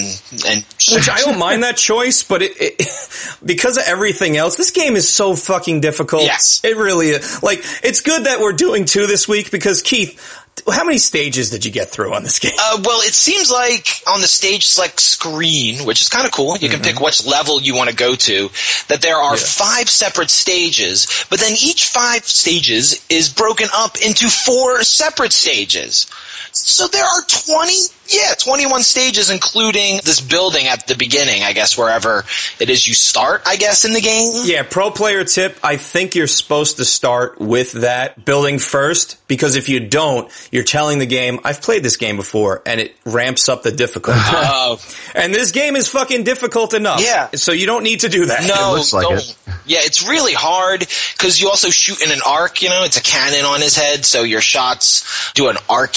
and 0.47 0.65
Which 0.93 1.09
I 1.09 1.21
don't 1.21 1.39
mind 1.39 1.63
that 1.63 1.77
choice, 1.77 2.23
but 2.23 2.43
it, 2.43 2.53
it 2.59 3.39
because 3.45 3.77
of 3.77 3.85
everything 3.87 4.37
else, 4.37 4.57
this 4.57 4.71
game 4.71 4.97
is 4.97 5.09
so 5.09 5.37
fucking 5.37 5.81
difficult. 5.81 6.23
Yes. 6.23 6.61
It 6.65 6.77
really 6.77 7.11
is. 7.11 7.43
Like, 7.43 7.61
it's 7.83 8.01
good 8.01 8.25
that 8.25 8.41
we're 8.41 8.53
doing 8.53 8.87
two 8.87 9.07
this 9.07 9.29
week 9.29 9.51
because 9.51 9.83
Keith, 9.83 10.40
How 10.71 10.85
many 10.85 10.99
stages 10.99 11.51
did 11.51 11.65
you 11.65 11.71
get 11.71 11.89
through 11.89 12.13
on 12.15 12.23
this 12.23 12.39
game? 12.39 12.53
Uh, 12.59 12.83
well, 12.85 13.01
it 13.01 13.15
seems 13.15 13.51
like 13.51 13.89
on 14.07 14.21
the 14.21 14.27
stage 14.27 14.67
select 14.67 15.01
screen, 15.01 15.87
which 15.87 16.03
is 16.03 16.09
kind 16.09 16.27
of 16.27 16.33
cool, 16.33 16.57
you 16.59 16.69
can 16.69 16.81
pick 16.81 17.01
which 17.01 17.25
level 17.25 17.61
you 17.63 17.75
want 17.75 17.89
to 17.89 17.97
go 17.97 18.15
to, 18.15 18.51
that 18.89 19.01
there 19.01 19.17
are 19.17 19.37
Yeah. 19.37 19.43
five 19.43 19.89
separate 19.89 20.31
stages, 20.31 21.07
but 21.31 21.41
then 21.41 21.53
each 21.53 21.87
five 21.87 22.27
stages 22.27 23.01
is 23.09 23.31
broken 23.33 23.69
up 23.75 23.97
into 24.05 24.29
four 24.29 24.83
separate 24.85 25.33
stages. 25.33 26.07
So 26.53 26.89
there 26.89 27.05
are 27.05 27.21
20, 27.29 27.73
yeah, 28.09 28.35
21 28.39 28.83
stages, 28.83 29.31
including 29.31 30.01
this 30.05 30.21
building 30.21 30.67
at 30.67 30.87
the 30.87 30.97
beginning, 30.97 31.43
I 31.43 31.53
guess, 31.53 31.79
wherever 31.79 32.25
it 32.59 32.71
is 32.71 32.87
you 32.87 32.95
start, 32.95 33.43
I 33.47 33.57
guess, 33.57 33.85
in 33.85 33.93
the 33.93 34.01
game. 34.01 34.31
Yeah, 34.45 34.63
pro 34.69 34.91
player 34.91 35.25
tip. 35.25 35.59
I 35.63 35.77
think 35.77 36.15
you're 36.15 36.27
supposed 36.27 36.79
to 36.79 36.85
start 36.85 37.41
with 37.41 37.73
that 37.73 38.25
building 38.25 38.59
first 38.59 39.27
because 39.29 39.57
if 39.57 39.69
you 39.69 39.81
don't, 39.81 40.31
you're 40.51 40.65
telling 40.65 40.99
the 40.99 41.07
game, 41.07 41.41
I've 41.45 41.63
played 41.63 41.83
this 41.83 41.97
game 41.97 42.17
before 42.17 42.63
and 42.67 42.81
it 42.81 42.97
ramps 43.05 43.49
up 43.49 43.63
the 43.63 43.73
difficulty. 43.73 44.21
Oh. 44.53 44.79
and 45.15 45.35
this 45.35 45.53
game 45.53 45.77
is 45.77 45.89
fucking 45.89 46.25
difficult 46.25 46.75
enough. 46.75 47.01
Yeah. 47.03 47.29
So 47.35 47.53
you 47.53 47.67
don't 47.67 47.83
need 47.85 48.01
to 48.01 48.09
do 48.09 48.27
that. 48.27 48.47
No, 48.47 48.75
looks 48.75 48.93
like 48.93 49.07
don't. 49.07 49.19
it. 49.19 49.37
Yeah, 49.67 49.79
it's 49.83 50.09
really 50.09 50.33
hard 50.33 50.81
because 50.81 51.41
you 51.41 51.49
also 51.49 51.71
shoot 51.71 52.03
in 52.03 52.11
an 52.11 52.21
arc. 52.27 52.63
You 52.63 52.71
know, 52.71 52.83
it's 52.83 52.97
a 52.97 53.03
cannon 53.03 53.45
on 53.45 53.61
his 53.61 53.77
head, 53.77 54.05
so 54.05 54.23
your 54.23 54.41
shots 54.41 55.33
do 55.35 55.49
an 55.49 55.57
arcing 55.69 55.91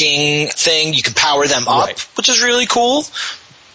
thing. 0.50 0.94
You 0.94 1.02
can 1.04 1.13
power 1.13 1.46
them 1.48 1.68
up, 1.68 1.88
Right. 1.88 2.00
which 2.16 2.30
is 2.30 2.42
really 2.44 2.66
cool. 2.66 3.06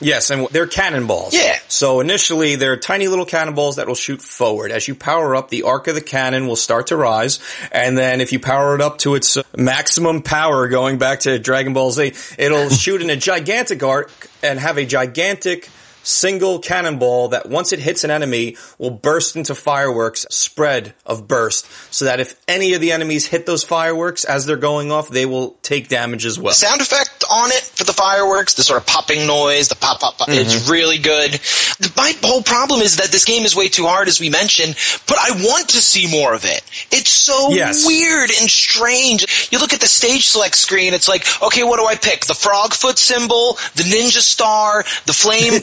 Yes, 0.00 0.30
and 0.30 0.46
they're 0.52 0.68
cannonballs. 0.68 1.34
Yeah. 1.34 1.58
So 1.66 1.98
initially, 1.98 2.54
they're 2.54 2.76
tiny 2.76 3.08
little 3.08 3.24
cannonballs 3.24 3.76
that 3.76 3.88
will 3.88 3.96
shoot 3.96 4.22
forward. 4.22 4.70
As 4.70 4.86
you 4.86 4.94
power 4.94 5.34
up, 5.34 5.48
the 5.50 5.62
arc 5.64 5.88
of 5.88 5.96
the 5.96 6.00
cannon 6.00 6.46
will 6.46 6.54
start 6.54 6.86
to 6.88 6.96
rise, 6.96 7.40
and 7.72 7.98
then 7.98 8.20
if 8.20 8.32
you 8.32 8.38
power 8.38 8.76
it 8.76 8.80
up 8.80 8.98
to 8.98 9.16
its 9.16 9.36
maximum 9.56 10.22
power, 10.22 10.68
going 10.68 10.98
back 10.98 11.20
to 11.20 11.40
Dragon 11.40 11.72
Ball 11.72 11.90
Z, 11.90 12.12
it'll 12.38 12.68
shoot 12.84 13.02
in 13.02 13.10
a 13.10 13.16
gigantic 13.16 13.82
arc 13.82 14.10
and 14.40 14.60
have 14.60 14.78
a 14.78 14.84
gigantic 14.86 15.68
single 16.08 16.58
cannonball 16.58 17.28
that 17.28 17.48
once 17.48 17.72
it 17.72 17.78
hits 17.78 18.02
an 18.04 18.10
enemy 18.10 18.56
will 18.78 18.90
burst 18.90 19.36
into 19.36 19.54
fireworks 19.54 20.24
spread 20.30 20.94
of 21.04 21.28
burst 21.28 21.66
so 21.92 22.04
that 22.06 22.18
if 22.20 22.34
any 22.48 22.72
of 22.74 22.80
the 22.80 22.92
enemies 22.92 23.26
hit 23.26 23.44
those 23.46 23.62
fireworks 23.62 24.24
as 24.24 24.46
they're 24.46 24.56
going 24.56 24.90
off 24.90 25.08
they 25.08 25.26
will 25.26 25.50
take 25.62 25.88
damage 25.88 26.24
as 26.24 26.38
well 26.38 26.54
Sound 26.54 26.80
effect 26.80 27.24
on 27.30 27.50
it 27.50 27.60
for 27.62 27.84
the 27.84 27.92
fireworks, 27.92 28.54
the 28.54 28.62
sort 28.62 28.80
of 28.80 28.86
popping 28.86 29.26
noise, 29.26 29.68
the 29.68 29.76
pop 29.76 30.00
pop 30.00 30.16
pop, 30.16 30.28
Mm-hmm. 30.28 30.40
it's 30.40 30.68
really 30.70 30.98
good. 30.98 31.38
My 31.96 32.12
whole 32.22 32.42
problem 32.42 32.80
is 32.80 32.96
that 32.96 33.10
this 33.12 33.24
game 33.24 33.44
is 33.44 33.54
way 33.54 33.68
too 33.68 33.86
hard, 33.86 34.08
as 34.08 34.18
we 34.20 34.30
mentioned, 34.30 34.76
but 35.06 35.16
I 35.18 35.30
want 35.44 35.68
to 35.70 35.78
see 35.78 36.10
more 36.10 36.34
of 36.34 36.44
it. 36.44 36.62
It's 36.90 37.10
so 37.10 37.50
Yes. 37.50 37.86
weird 37.86 38.30
and 38.40 38.48
strange. 38.50 39.48
You 39.52 39.58
look 39.58 39.72
at 39.72 39.80
the 39.80 39.86
stage 39.86 40.26
select 40.26 40.54
screen, 40.56 40.94
it's 40.94 41.08
like, 41.08 41.24
okay, 41.42 41.64
what 41.64 41.78
do 41.78 41.86
I 41.86 41.96
pick? 41.96 42.24
The 42.26 42.34
frog 42.34 42.72
foot 42.72 42.98
symbol, 42.98 43.54
the 43.74 43.84
ninja 43.84 44.20
star, 44.20 44.84
the 45.06 45.12
flame 45.12 45.60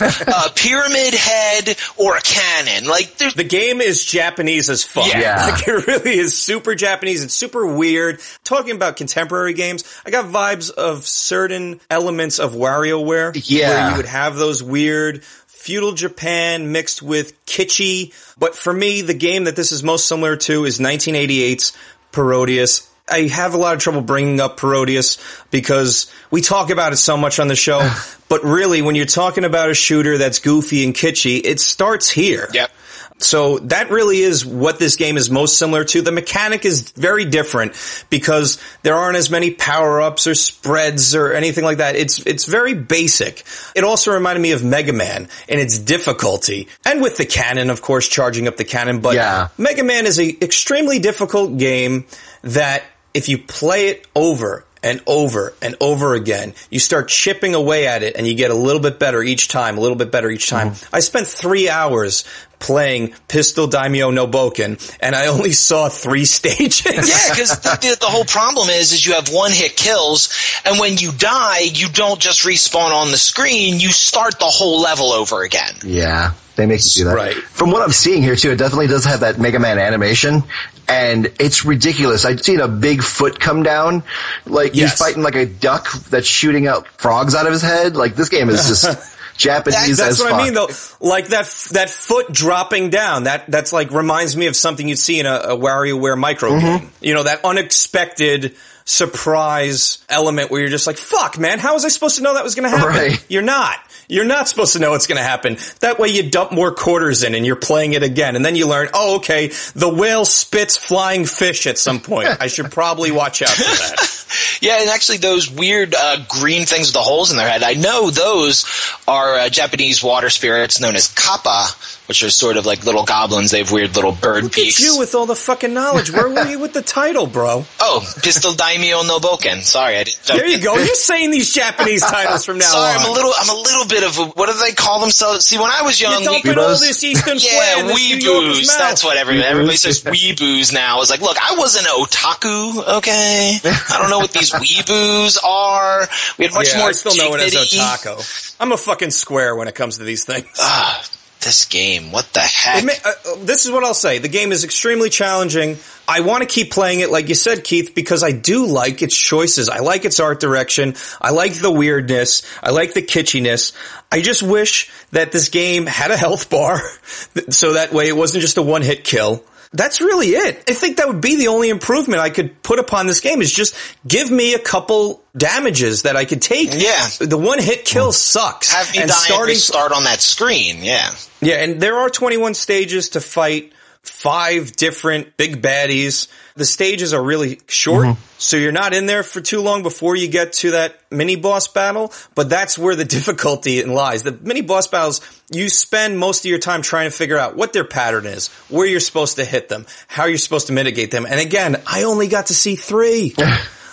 uh, 0.00 0.48
pyramid 0.56 1.14
head, 1.14 1.76
or 1.96 2.16
a 2.16 2.20
cannon. 2.20 2.88
Like, 2.88 3.16
there's 3.18 3.34
The 3.34 3.44
game 3.44 3.80
is 3.80 4.04
Japanese 4.04 4.70
as 4.70 4.84
fuck. 4.84 5.12
Yeah. 5.12 5.40
Like 5.52 5.66
it 5.66 5.86
really 5.86 6.18
is 6.18 6.38
super 6.40 6.74
Japanese. 6.74 7.24
It's 7.24 7.34
super 7.34 7.66
weird. 7.66 8.20
Talking 8.44 8.76
about 8.76 8.96
contemporary 8.96 9.54
games, 9.54 9.84
I 10.06 10.10
got 10.10 10.26
vibes 10.26 10.70
of 10.70 11.06
certain 11.06 11.80
elements 11.90 12.38
of 12.38 12.52
WarioWare. 12.52 13.32
Yeah. 13.44 13.68
Where 13.68 13.90
you 13.90 13.96
would 13.96 14.06
have 14.06 14.36
those 14.36 14.62
weird 14.62 15.24
feudal 15.24 15.92
Japan 15.92 16.72
mixed 16.72 17.02
with 17.02 17.44
kitschy. 17.46 18.12
But 18.38 18.54
for 18.54 18.72
me, 18.72 19.02
the 19.02 19.14
game 19.14 19.44
that 19.44 19.56
this 19.56 19.72
is 19.72 19.82
most 19.82 20.06
similar 20.06 20.36
to 20.36 20.64
is 20.64 20.78
1988's 20.78 21.76
Parodius. 22.12 22.88
I 23.08 23.22
have 23.22 23.54
a 23.54 23.56
lot 23.56 23.74
of 23.74 23.80
trouble 23.80 24.00
bringing 24.00 24.40
up 24.40 24.58
Parodius 24.58 25.18
because 25.50 26.10
we 26.30 26.40
talk 26.40 26.70
about 26.70 26.92
it 26.92 26.96
so 26.96 27.16
much 27.16 27.38
on 27.40 27.48
the 27.48 27.56
show. 27.56 27.90
but 28.28 28.44
really, 28.44 28.82
when 28.82 28.94
you're 28.94 29.06
talking 29.06 29.44
about 29.44 29.70
a 29.70 29.74
shooter 29.74 30.18
that's 30.18 30.38
goofy 30.38 30.84
and 30.84 30.94
kitschy, 30.94 31.40
it 31.44 31.60
starts 31.60 32.08
here. 32.08 32.48
Yep. 32.52 32.70
So 33.18 33.58
that 33.60 33.90
really 33.90 34.20
is 34.20 34.44
what 34.44 34.78
this 34.78 34.96
game 34.96 35.16
is 35.16 35.30
most 35.30 35.58
similar 35.58 35.84
to. 35.84 36.02
The 36.02 36.12
mechanic 36.12 36.64
is 36.64 36.90
very 36.90 37.24
different 37.24 37.74
because 38.10 38.60
there 38.82 38.96
aren't 38.96 39.16
as 39.16 39.30
many 39.30 39.52
power-ups 39.52 40.26
or 40.26 40.34
spreads 40.34 41.14
or 41.14 41.32
anything 41.32 41.64
like 41.64 41.78
that. 41.78 41.94
It's, 41.94 42.24
it's 42.26 42.46
very 42.46 42.74
basic. 42.74 43.44
It 43.76 43.84
also 43.84 44.12
reminded 44.12 44.40
me 44.40 44.52
of 44.52 44.64
Mega 44.64 44.92
Man 44.92 45.28
in 45.48 45.58
its 45.58 45.78
difficulty 45.78 46.68
and 46.84 47.00
with 47.00 47.16
the 47.16 47.26
cannon, 47.26 47.70
of 47.70 47.80
course, 47.80 48.08
charging 48.08 48.48
up 48.48 48.56
the 48.56 48.64
cannon. 48.64 49.00
But 49.00 49.14
Yeah. 49.14 49.48
Mega 49.56 49.84
Man 49.84 50.06
is 50.06 50.18
a 50.18 50.28
extremely 50.42 50.98
difficult 50.98 51.58
game 51.58 52.06
that 52.42 52.82
if 53.14 53.28
you 53.28 53.38
play 53.38 53.88
it 53.88 54.06
over 54.14 54.64
and 54.82 55.00
over 55.06 55.54
and 55.62 55.76
over 55.80 56.14
again, 56.14 56.54
you 56.70 56.80
start 56.80 57.08
chipping 57.08 57.54
away 57.54 57.86
at 57.86 58.02
it 58.02 58.16
and 58.16 58.26
you 58.26 58.34
get 58.34 58.50
a 58.50 58.54
little 58.54 58.82
bit 58.82 58.98
better 58.98 59.22
each 59.22 59.48
time, 59.48 59.78
a 59.78 59.80
little 59.80 59.96
bit 59.96 60.10
better 60.10 60.30
each 60.30 60.48
time. 60.48 60.70
Mm-hmm. 60.70 60.94
I 60.96 61.00
spent 61.00 61.26
three 61.26 61.68
hours 61.68 62.24
playing 62.58 63.14
Pistol 63.28 63.66
Daimyo 63.66 64.10
Noboken 64.10 64.78
and 65.00 65.14
I 65.14 65.26
only 65.26 65.52
saw 65.52 65.88
three 65.88 66.24
stages. 66.38 66.84
Yeah, 66.86 67.34
because 67.34 67.58
the, 67.60 67.78
the, 67.80 67.96
the 68.00 68.06
whole 68.06 68.24
problem 68.24 68.70
is, 68.70 68.92
is 68.92 69.06
you 69.06 69.14
have 69.14 69.32
one 69.32 69.52
hit 69.52 69.76
kills, 69.76 70.60
and 70.64 70.78
when 70.78 70.96
you 70.96 71.12
die, 71.12 71.60
you 71.60 71.88
don't 71.88 72.20
just 72.20 72.44
respawn 72.44 72.90
on 72.90 73.10
the 73.10 73.18
screen. 73.18 73.78
You 73.80 73.90
start 73.90 74.38
the 74.38 74.46
whole 74.46 74.80
level 74.80 75.12
over 75.12 75.42
again. 75.42 75.74
Yeah, 75.84 76.32
they 76.56 76.66
make 76.66 76.80
you 76.84 77.04
do 77.04 77.04
that. 77.10 77.14
Right. 77.14 77.34
From 77.34 77.70
what 77.70 77.82
I'm 77.82 77.92
seeing 77.92 78.22
here 78.22 78.36
too, 78.36 78.50
it 78.50 78.56
definitely 78.56 78.86
does 78.88 79.04
have 79.06 79.20
that 79.20 79.38
Mega 79.38 79.58
Man 79.58 79.78
animation, 79.78 80.42
and 80.88 81.26
it's 81.40 81.64
ridiculous. 81.64 82.24
I've 82.24 82.42
seen 82.42 82.60
a 82.60 82.68
big 82.68 83.02
foot 83.02 83.40
come 83.40 83.62
down, 83.62 84.02
like 84.46 84.74
Yes. 84.74 84.90
he's 84.92 84.98
fighting 84.98 85.22
like 85.22 85.34
a 85.36 85.46
duck 85.46 85.90
that's 86.10 86.26
shooting 86.26 86.66
out 86.66 86.86
frogs 86.98 87.34
out 87.34 87.46
of 87.46 87.52
his 87.52 87.62
head. 87.62 87.96
Like 87.96 88.14
this 88.16 88.28
game 88.28 88.50
is 88.50 88.66
just 88.68 89.18
Japanese 89.38 89.96
That's 89.96 90.10
as 90.12 90.20
what 90.20 90.30
fuck. 90.32 90.40
I 90.40 90.44
mean, 90.44 90.52
though. 90.54 90.68
Like 91.00 91.28
that, 91.28 91.46
that 91.72 91.88
foot 91.88 92.30
dropping 92.32 92.90
down. 92.90 93.24
That 93.24 93.46
that's 93.50 93.72
like 93.72 93.90
reminds 93.90 94.36
me 94.36 94.46
of 94.46 94.54
something 94.54 94.86
you'd 94.86 94.98
see 94.98 95.18
in 95.20 95.26
a, 95.26 95.34
a 95.34 95.56
WarioWare 95.56 96.18
micro 96.18 96.50
Mm-hmm. 96.50 96.76
game. 96.84 96.90
You 97.00 97.14
know, 97.14 97.22
that 97.22 97.42
unexpected 97.44 98.54
surprise 98.84 100.04
element 100.08 100.50
where 100.50 100.60
you're 100.60 100.70
just 100.70 100.86
like, 100.86 100.96
"Fuck, 100.98 101.38
man! 101.38 101.58
How 101.58 101.74
was 101.74 101.84
I 101.84 101.88
supposed 101.88 102.16
to 102.16 102.22
know 102.22 102.34
that 102.34 102.44
was 102.44 102.54
going 102.54 102.70
to 102.70 102.76
happen?" 102.76 102.94
Right. 102.94 103.24
You're 103.28 103.42
not. 103.42 103.76
You're 104.12 104.26
not 104.26 104.46
supposed 104.46 104.74
to 104.74 104.78
know 104.78 104.90
what's 104.90 105.06
going 105.06 105.16
to 105.16 105.24
happen. 105.24 105.56
That 105.80 105.98
way, 105.98 106.08
you 106.08 106.28
dump 106.28 106.52
more 106.52 106.70
quarters 106.70 107.22
in, 107.22 107.34
and 107.34 107.46
you're 107.46 107.56
playing 107.56 107.94
it 107.94 108.02
again, 108.02 108.36
and 108.36 108.44
then 108.44 108.56
you 108.56 108.68
learn, 108.68 108.90
"Oh, 108.92 109.16
okay, 109.16 109.50
the 109.74 109.88
whale 109.88 110.26
spits 110.26 110.76
flying 110.76 111.24
fish 111.24 111.66
at 111.66 111.78
some 111.78 111.98
point. 111.98 112.28
I 112.38 112.48
should 112.48 112.70
probably 112.70 113.10
watch 113.10 113.40
out 113.40 113.48
for 113.48 113.62
that." 113.62 114.18
Yeah, 114.60 114.80
and 114.80 114.90
actually, 114.90 115.18
those 115.18 115.50
weird 115.50 115.94
uh, 115.94 116.18
green 116.28 116.64
things 116.66 116.88
with 116.88 116.94
the 116.94 117.00
holes 117.00 117.30
in 117.30 117.36
their 117.36 117.48
head, 117.48 117.62
I 117.62 117.74
know 117.74 118.10
those 118.10 118.64
are 119.08 119.34
uh, 119.34 119.48
Japanese 119.48 120.02
water 120.02 120.30
spirits 120.30 120.80
known 120.80 120.94
as 120.96 121.08
kappa, 121.08 121.66
which 122.06 122.22
are 122.22 122.30
sort 122.30 122.56
of 122.56 122.66
like 122.66 122.84
little 122.84 123.04
goblins. 123.04 123.50
They 123.50 123.58
have 123.58 123.72
weird 123.72 123.94
little 123.94 124.12
bird 124.12 124.44
Look 124.44 124.54
beaks. 124.54 124.80
at 124.80 124.84
you 124.86 124.98
with 124.98 125.14
all 125.14 125.26
the 125.26 125.34
fucking 125.36 125.72
knowledge. 125.74 126.10
Where 126.10 126.28
were 126.28 126.46
you 126.48 126.58
with 126.58 126.72
the 126.72 126.82
title, 126.82 127.26
bro? 127.26 127.64
oh, 127.80 128.12
Pistol 128.22 128.52
Daimyo 128.52 129.02
no 129.02 129.18
Boken. 129.18 129.62
Sorry, 129.62 129.96
I 129.96 130.04
didn't. 130.04 130.22
There 130.26 130.46
you 130.46 130.60
go. 130.60 130.74
You're 130.82 130.94
saying 130.94 131.30
these 131.30 131.52
Japanese 131.54 132.02
titles 132.02 132.44
from 132.44 132.58
now 132.58 132.66
Sorry, 132.66 132.94
on. 132.94 133.00
Sorry, 133.00 133.04
I'm 133.04 133.10
a 133.10 133.14
little. 133.14 133.32
I'm 133.38 133.48
a 133.56 133.60
little 133.60 133.86
bit 133.86 134.02
of. 134.04 134.18
A, 134.18 134.24
what 134.32 134.48
do 134.48 134.58
they 134.58 134.72
call 134.72 135.00
themselves? 135.00 135.46
See, 135.46 135.58
when 135.58 135.70
I 135.70 135.82
was 135.82 136.00
young, 136.00 136.18
we- 136.20 136.24
dumping 136.24 136.58
all 136.58 136.68
this 136.78 137.02
Eastern 137.04 137.38
Yeah, 137.38 137.50
flair, 137.50 137.86
this 137.88 138.08
New 138.10 138.18
weeboos. 138.18 138.66
That's 138.78 139.04
what 139.04 139.16
everybody, 139.16 139.46
everybody 139.46 139.76
says. 139.76 140.02
Weeboos 140.02 140.72
now. 140.72 141.00
It's 141.00 141.10
like, 141.10 141.20
look, 141.20 141.36
I 141.40 141.56
wasn't 141.56 141.86
otaku. 141.86 142.98
Okay, 142.98 143.58
I 143.64 143.96
don't 144.00 144.10
know 144.10 144.18
what 144.22 144.32
these 144.32 144.52
weeboos 144.52 145.44
are. 145.44 146.08
We 146.38 146.46
had 146.46 146.54
much 146.54 146.72
yeah, 146.72 146.78
more. 146.78 146.88
I 146.88 146.92
still 146.92 147.16
know 147.16 147.34
it 147.34 147.40
as 147.40 147.52
dignity. 147.52 147.78
otaku. 147.78 148.56
I'm 148.60 148.72
a 148.72 148.76
fucking 148.76 149.10
square 149.10 149.54
when 149.54 149.68
it 149.68 149.74
comes 149.74 149.98
to 149.98 150.04
these 150.04 150.24
things. 150.24 150.46
Ah, 150.58 151.04
this 151.42 151.66
game. 151.66 152.12
What 152.12 152.26
the 152.32 152.40
heck? 152.40 152.82
It 152.82 152.86
ma- 152.86 153.10
uh, 153.10 153.32
uh, 153.32 153.44
this 153.44 153.66
is 153.66 153.72
what 153.72 153.84
I'll 153.84 153.94
say. 153.94 154.18
The 154.18 154.28
game 154.28 154.52
is 154.52 154.64
extremely 154.64 155.10
challenging. 155.10 155.78
I 156.08 156.20
want 156.20 156.42
to 156.42 156.48
keep 156.48 156.70
playing 156.70 157.00
it, 157.00 157.10
like 157.10 157.28
you 157.28 157.34
said, 157.34 157.64
Keith, 157.64 157.94
because 157.94 158.22
I 158.22 158.32
do 158.32 158.66
like 158.66 159.02
its 159.02 159.16
choices. 159.16 159.68
I 159.68 159.78
like 159.78 160.04
its 160.04 160.20
art 160.20 160.40
direction. 160.40 160.94
I 161.20 161.30
like 161.30 161.54
the 161.54 161.70
weirdness. 161.70 162.42
I 162.62 162.70
like 162.70 162.94
the 162.94 163.02
kitschiness. 163.02 163.72
I 164.10 164.20
just 164.20 164.42
wish 164.42 164.90
that 165.10 165.32
this 165.32 165.48
game 165.48 165.86
had 165.86 166.10
a 166.10 166.16
health 166.16 166.50
bar, 166.50 166.80
so 167.50 167.74
that 167.74 167.92
way 167.92 168.08
it 168.08 168.16
wasn't 168.16 168.42
just 168.42 168.56
a 168.56 168.62
one-hit 168.62 169.04
kill. 169.04 169.44
That's 169.74 170.00
really 170.00 170.28
it. 170.28 170.64
I 170.68 170.74
think 170.74 170.98
that 170.98 171.08
would 171.08 171.22
be 171.22 171.36
the 171.36 171.48
only 171.48 171.70
improvement 171.70 172.20
I 172.20 172.28
could 172.28 172.62
put 172.62 172.78
upon 172.78 173.06
this 173.06 173.20
game 173.20 173.40
is 173.40 173.50
just 173.50 173.74
give 174.06 174.30
me 174.30 174.52
a 174.52 174.58
couple 174.58 175.22
damages 175.36 176.02
that 176.02 176.14
I 176.14 176.26
could 176.26 176.42
take. 176.42 176.70
Yeah. 176.74 177.08
The 177.20 177.38
one 177.38 177.58
hit 177.58 177.86
kill 177.86 178.10
mm. 178.10 178.14
sucks. 178.14 178.72
Have 178.72 178.92
me 178.92 179.00
and 179.00 179.08
die 179.08 179.14
starting 179.14 179.54
and 179.54 179.60
start 179.60 179.92
on 179.92 180.04
that 180.04 180.20
screen. 180.20 180.82
Yeah. 180.82 181.14
yeah, 181.40 181.62
and 181.62 181.80
there 181.80 181.96
are 181.96 182.10
21 182.10 182.54
stages 182.54 183.10
to 183.10 183.20
fight 183.20 183.72
five 184.02 184.74
different 184.74 185.36
big 185.36 185.62
baddies. 185.62 186.28
The 186.54 186.64
stages 186.64 187.14
are 187.14 187.22
really 187.22 187.60
short, 187.68 188.06
mm-hmm. 188.06 188.22
so 188.38 188.56
you're 188.56 188.72
not 188.72 188.94
in 188.94 189.06
there 189.06 189.22
for 189.22 189.40
too 189.40 189.60
long 189.60 189.82
before 189.82 190.16
you 190.16 190.28
get 190.28 190.54
to 190.54 190.72
that 190.72 191.00
mini 191.10 191.36
boss 191.36 191.68
battle, 191.68 192.12
but 192.34 192.50
that's 192.50 192.76
where 192.76 192.96
the 192.96 193.04
difficulty 193.16 193.82
lies. 193.84 194.22
The 194.22 194.32
mini 194.32 194.60
boss 194.60 194.86
battles, 194.88 195.20
you 195.52 195.68
spend 195.68 196.18
most 196.18 196.44
of 196.44 196.50
your 196.50 196.58
time 196.58 196.82
trying 196.82 197.10
to 197.10 197.16
figure 197.16 197.38
out 197.38 197.56
what 197.56 197.72
their 197.72 197.84
pattern 197.84 198.26
is, 198.26 198.48
where 198.68 198.86
you're 198.86 199.00
supposed 199.00 199.36
to 199.36 199.44
hit 199.44 199.68
them, 199.68 199.86
how 200.08 200.26
you're 200.26 200.38
supposed 200.38 200.66
to 200.66 200.72
mitigate 200.72 201.10
them. 201.10 201.24
And 201.24 201.40
again, 201.40 201.80
I 201.86 202.02
only 202.02 202.28
got 202.28 202.46
to 202.46 202.54
see 202.54 202.76
three. 202.76 203.34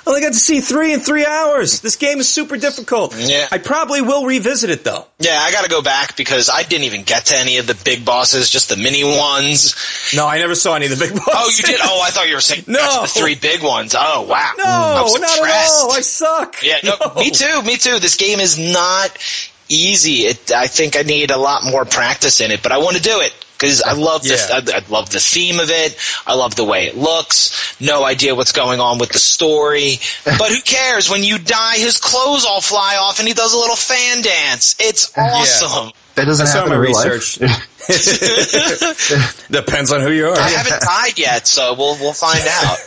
only 0.10 0.22
got 0.22 0.34
to 0.34 0.40
see 0.40 0.60
three 0.60 0.94
in 0.94 1.00
three 1.00 1.26
hours. 1.26 1.82
This 1.82 1.96
game 1.96 2.20
is 2.20 2.28
super 2.28 2.58
difficult. 2.58 3.16
Yeah. 3.18 3.48
I 3.52 3.60
probably 3.60 4.02
will 4.02 4.26
revisit 4.26 4.70
it 4.70 4.84
though. 4.84 5.06
Yeah, 5.20 5.38
I 5.40 5.52
got 5.52 5.64
to 5.64 5.70
go 5.70 5.82
back 5.82 6.18
because 6.18 6.50
I 6.50 6.64
didn't 6.64 6.86
even 6.86 7.04
get 7.04 7.28
to 7.28 7.38
any 7.38 7.58
of 7.58 7.68
the 7.68 7.80
big 7.86 8.04
bosses, 8.04 8.50
just 8.50 8.70
the 8.70 8.78
mini 8.78 9.04
ones. 9.04 9.76
No, 10.16 10.28
I 10.28 10.40
never 10.40 10.56
saw 10.56 10.76
any 10.76 10.88
of 10.88 10.98
the 10.98 11.06
big 11.06 11.16
bosses. 11.16 11.34
Oh, 11.34 11.50
you 11.56 11.64
did? 11.64 11.80
Oh, 11.84 12.02
I 12.04 12.10
thought 12.10 12.28
you 12.28 12.36
were 12.36 12.42
saying 12.42 12.64
No. 12.68 12.80
that's 12.80 13.14
the 13.14 13.20
three 13.20 13.36
big 13.36 13.64
ones. 13.64 13.96
Oh, 13.98 14.24
wow. 14.28 14.54
No, 14.58 14.64
not 15.20 15.24
at 15.24 15.70
all. 15.70 15.92
I 15.92 16.02
suck. 16.02 16.58
Yeah, 16.64 16.78
no, 16.84 16.96
me 17.16 17.32
too, 17.32 17.62
me 17.62 17.78
too. 17.78 18.00
This 18.00 18.16
game 18.16 18.40
is 18.40 18.58
not 18.58 19.18
easy. 19.70 20.26
It, 20.26 20.52
I 20.52 20.68
think 20.68 20.98
I 20.98 21.04
need 21.04 21.32
a 21.32 21.38
lot 21.38 21.64
more 21.64 21.86
practice 21.86 22.42
in 22.42 22.52
it, 22.52 22.64
but 22.64 22.72
I 22.72 22.80
want 22.80 22.96
to 22.98 23.02
do 23.02 23.20
it 23.22 23.34
because 23.60 23.82
I 23.82 23.94
love 23.94 24.24
the 24.24 24.30
Yeah. 24.30 24.74
I, 24.76 24.78
I 24.78 24.84
love 24.90 25.10
the 25.10 25.20
theme 25.20 25.60
of 25.60 25.70
it. 25.70 25.98
I 26.26 26.36
love 26.36 26.56
the 26.56 26.64
way 26.64 26.88
it 26.88 26.96
looks. 26.96 27.76
No 27.82 28.06
idea 28.06 28.34
what's 28.36 28.54
going 28.54 28.80
on 28.80 28.98
with 29.00 29.10
the 29.12 29.20
story, 29.20 30.00
but 30.26 30.50
who 30.50 30.62
cares? 30.62 31.10
When 31.10 31.24
you 31.24 31.38
die, 31.38 31.76
his 31.78 31.98
clothes 31.98 32.46
all 32.46 32.62
fly 32.62 32.98
off, 33.00 33.20
and 33.20 33.28
he 33.28 33.34
does 33.34 33.54
a 33.54 33.58
little 33.58 33.76
fan 33.76 34.22
dance. 34.22 34.76
It's 34.80 35.12
awesome. 35.18 35.92
That 36.16 36.26
doesn't 36.26 36.48
I 36.48 36.52
happen 36.52 36.74
in 36.74 36.80
real 36.80 36.90
research. 36.90 37.40
life. 37.42 37.66
Depends 39.52 39.92
on 39.92 40.02
who 40.02 40.12
you 40.12 40.28
are. 40.28 40.38
I 40.38 40.50
haven't 40.50 40.82
died 40.82 41.18
yet, 41.18 41.48
so 41.48 41.74
we'll 41.78 41.96
we'll 42.00 42.14
find 42.14 42.44
out. 42.48 42.78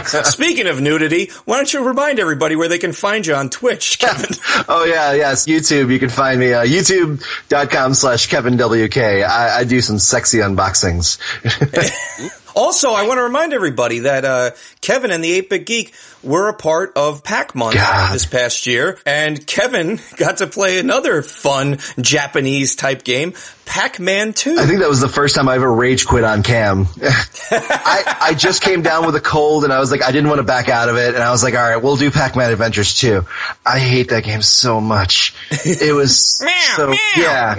Speaking 0.00 0.66
of 0.66 0.80
nudity, 0.80 1.30
why 1.44 1.56
don't 1.56 1.72
you 1.72 1.86
remind 1.86 2.18
everybody 2.18 2.56
where 2.56 2.68
they 2.68 2.78
can 2.78 2.92
find 2.92 3.26
you 3.26 3.34
on 3.34 3.50
Twitch, 3.50 3.98
Kevin? 4.00 4.30
oh 4.68 4.84
yeah, 4.84 5.12
yes, 5.12 5.46
YouTube. 5.46 5.92
You 5.92 5.98
can 5.98 6.08
find 6.08 6.38
me 6.38 6.52
uh, 6.52 6.64
youtube.com 6.64 7.94
slash 7.94 8.26
Kevin 8.28 8.56
WK. 8.56 8.98
I, 8.98 9.58
I 9.58 9.64
do 9.64 9.80
some 9.80 9.98
sexy 9.98 10.38
unboxings. 10.38 11.18
Also, 12.54 12.92
I 12.92 13.06
want 13.06 13.18
to 13.18 13.22
remind 13.22 13.52
everybody 13.52 14.00
that 14.00 14.24
uh, 14.24 14.50
Kevin 14.80 15.10
and 15.10 15.22
the 15.22 15.40
8-Bit 15.42 15.66
Geek 15.66 15.94
were 16.22 16.48
a 16.48 16.54
part 16.54 16.92
of 16.96 17.24
Pac 17.24 17.54
Month 17.54 17.74
God. 17.74 18.12
this 18.14 18.26
past 18.26 18.66
year, 18.66 18.98
and 19.04 19.44
Kevin 19.46 19.98
got 20.16 20.38
to 20.38 20.46
play 20.46 20.78
another 20.78 21.22
fun 21.22 21.78
Japanese 22.00 22.76
type 22.76 23.04
game, 23.04 23.34
Pac-Man 23.64 24.32
2. 24.32 24.56
I 24.58 24.66
think 24.66 24.80
that 24.80 24.88
was 24.88 25.00
the 25.00 25.08
first 25.08 25.34
time 25.34 25.48
I 25.48 25.56
ever 25.56 25.72
rage 25.72 26.06
quit 26.06 26.24
on 26.24 26.42
cam. 26.42 26.86
I, 27.50 28.16
I 28.20 28.34
just 28.34 28.62
came 28.62 28.82
down 28.82 29.06
with 29.06 29.16
a 29.16 29.20
cold 29.20 29.64
and 29.64 29.72
I 29.72 29.78
was 29.78 29.90
like, 29.90 30.02
I 30.02 30.12
didn't 30.12 30.28
want 30.28 30.38
to 30.40 30.44
back 30.44 30.68
out 30.68 30.88
of 30.88 30.96
it. 30.96 31.14
And 31.14 31.22
I 31.22 31.30
was 31.30 31.42
like, 31.42 31.54
all 31.54 31.62
right, 31.62 31.82
we'll 31.82 31.96
do 31.96 32.10
Pac-Man 32.10 32.50
Adventures 32.52 32.94
too. 32.94 33.26
I 33.64 33.78
hate 33.78 34.10
that 34.10 34.24
game 34.24 34.42
so 34.42 34.80
much. 34.80 35.34
It 35.50 35.94
was 35.94 36.38
so, 36.76 36.94
yeah. 37.16 37.54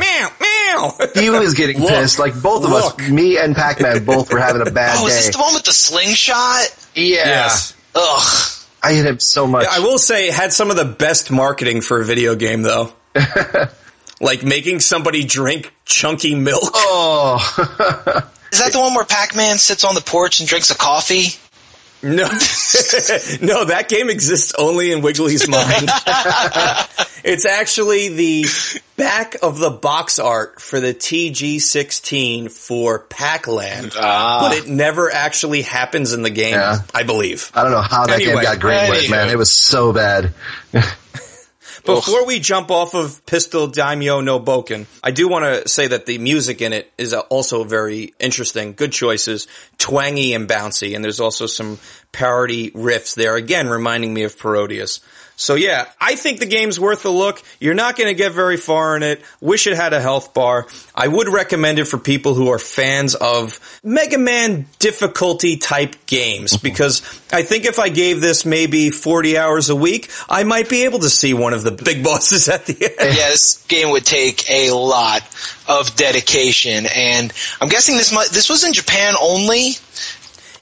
Meow, 0.75 0.95
meow. 0.99 1.07
He 1.21 1.29
was 1.29 1.53
getting 1.53 1.79
Look, 1.79 1.89
pissed. 1.89 2.19
Like 2.19 2.39
both 2.41 2.63
of 2.63 2.69
look. 2.71 3.01
us, 3.01 3.09
me 3.09 3.37
and 3.37 3.55
Pac-Man 3.55 4.05
both 4.05 4.31
were 4.31 4.39
having 4.39 4.61
a 4.65 4.71
bad 4.71 4.95
day. 4.95 4.99
Oh, 5.01 5.07
is 5.07 5.25
this 5.25 5.35
the 5.35 5.41
one 5.41 5.53
with 5.53 5.63
the 5.63 5.73
slingshot? 5.73 6.67
Yeah. 6.95 7.25
Yes. 7.25 7.75
Ugh. 7.95 8.59
I 8.81 8.93
hit 8.93 9.05
him 9.05 9.19
so 9.19 9.47
much. 9.47 9.65
I 9.69 9.79
will 9.79 9.97
say 9.97 10.29
had 10.29 10.51
some 10.51 10.69
of 10.69 10.75
the 10.75 10.85
best 10.85 11.31
marketing 11.31 11.81
for 11.81 12.01
a 12.01 12.05
video 12.05 12.35
game 12.35 12.61
though. 12.63 12.91
like 14.21 14.43
making 14.43 14.81
somebody 14.81 15.23
drink 15.23 15.73
chunky 15.85 16.35
milk. 16.35 16.71
oh. 16.73 17.37
Is 18.51 18.59
that 18.59 18.71
the 18.71 18.79
one 18.79 18.93
where 18.93 19.05
Pac-Man 19.05 19.57
sits 19.57 19.83
on 19.83 19.95
the 19.95 20.01
porch 20.01 20.39
and 20.39 20.47
drinks 20.49 20.69
a 20.69 20.75
coffee? 20.75 21.29
No, 22.03 22.25
no, 22.27 23.63
that 23.65 23.85
game 23.87 24.09
exists 24.09 24.53
only 24.59 24.91
in 24.91 25.01
Wiggly's 25.01 25.47
mind. 25.47 25.89
it's 27.23 27.45
actually 27.45 28.09
the 28.09 28.45
back 28.95 29.35
of 29.41 29.57
the 29.59 29.69
box 29.69 30.19
art 30.19 30.62
for 30.62 30.79
the 30.79 30.93
TG16 30.93 32.51
for 32.51 33.00
Pac-Land, 33.00 33.93
ah. 33.97 34.39
but 34.47 34.57
it 34.57 34.67
never 34.69 35.12
actually 35.12 35.62
happens 35.63 36.13
in 36.13 36.21
the 36.23 36.29
game, 36.29 36.53
Yeah. 36.53 36.79
I 36.93 37.03
believe. 37.03 37.51
I 37.53 37.63
don't 37.63 37.71
know 37.71 37.81
how 37.81 38.05
that 38.05 38.15
Anyway, 38.15 38.35
game 38.35 38.43
got 38.43 38.57
greenlit, 38.59 39.03
anywho. 39.05 39.09
man. 39.12 39.29
It 39.29 39.38
was 39.38 39.51
so 39.51 39.93
bad. 39.93 40.33
Before 41.85 42.25
we 42.25 42.39
jump 42.39 42.71
off 42.71 42.93
of 42.93 43.25
Pistol 43.25 43.67
Daimyo 43.67 44.21
no 44.21 44.39
Boken, 44.39 44.85
I 45.03 45.12
do 45.12 45.27
want 45.27 45.43
to 45.43 45.67
say 45.67 45.88
that 45.88 46.05
the 46.05 46.17
music 46.17 46.62
in 46.62 46.71
it 46.71 46.89
is 46.97 47.13
also 47.13 47.65
very 47.65 48.13
interesting. 48.21 48.71
Good 48.73 48.93
choices, 48.93 49.47
twangy 49.79 50.34
and 50.34 50.47
bouncy, 50.47 50.95
and 50.95 51.03
there's 51.03 51.19
also 51.19 51.45
some 51.45 51.79
parody 52.13 52.71
riffs 52.71 53.15
there. 53.15 53.36
Again, 53.36 53.67
reminding 53.67 54.13
me 54.13 54.23
of 54.23 54.38
Parodius. 54.39 55.01
So 55.36 55.56
yeah, 55.56 55.88
I 56.00 56.15
think 56.15 56.39
the 56.39 56.46
game's 56.46 56.80
worth 56.80 57.06
a 57.06 57.10
look. 57.10 57.41
You're 57.60 57.74
not 57.74 57.96
going 57.98 58.08
to 58.08 58.13
get 58.13 58.32
very 58.34 58.58
far 58.58 58.96
in 58.96 59.04
it. 59.04 59.22
Wish 59.41 59.67
it 59.67 59.76
had 59.76 59.93
a 59.93 60.02
health 60.02 60.34
bar. 60.34 60.67
I 60.93 61.08
would 61.08 61.28
recommend 61.28 61.80
it 61.80 61.86
for 61.86 61.98
people 61.98 62.34
who 62.34 62.50
are 62.50 62.60
fans 62.60 63.15
of 63.15 63.60
Mega 63.84 64.17
Man 64.17 64.67
difficulty 64.80 65.58
type 65.58 65.96
games 66.06 66.54
mm-hmm. 66.54 66.63
because 66.63 67.02
I 67.32 67.41
think 67.41 67.65
if 67.65 67.80
I 67.80 67.89
gave 67.89 68.22
this 68.22 68.46
maybe 68.46 68.89
40 68.89 69.38
hours 69.38 69.69
a 69.69 69.76
week, 69.76 70.12
I 70.30 70.43
might 70.43 70.69
be 70.69 70.86
able 70.86 71.00
to 71.00 71.10
see 71.10 71.34
one 71.34 71.54
of 71.54 71.63
the 71.63 71.72
big 71.72 72.04
bosses 72.04 72.48
at 72.48 72.65
the 72.65 72.74
end. 72.74 72.96
yeah, 73.00 73.30
this 73.30 73.65
game 73.67 73.89
would 73.89 74.06
take 74.06 74.50
a 74.50 74.72
lot 74.72 75.22
of 75.67 75.96
dedication, 75.96 76.86
and 76.93 77.34
I'm 77.60 77.69
guessing 77.69 77.98
this 77.98 78.13
mu- 78.13 78.28
this 78.32 78.50
was 78.50 78.63
in 78.63 78.74
Japan 78.74 79.15
only. 79.19 79.72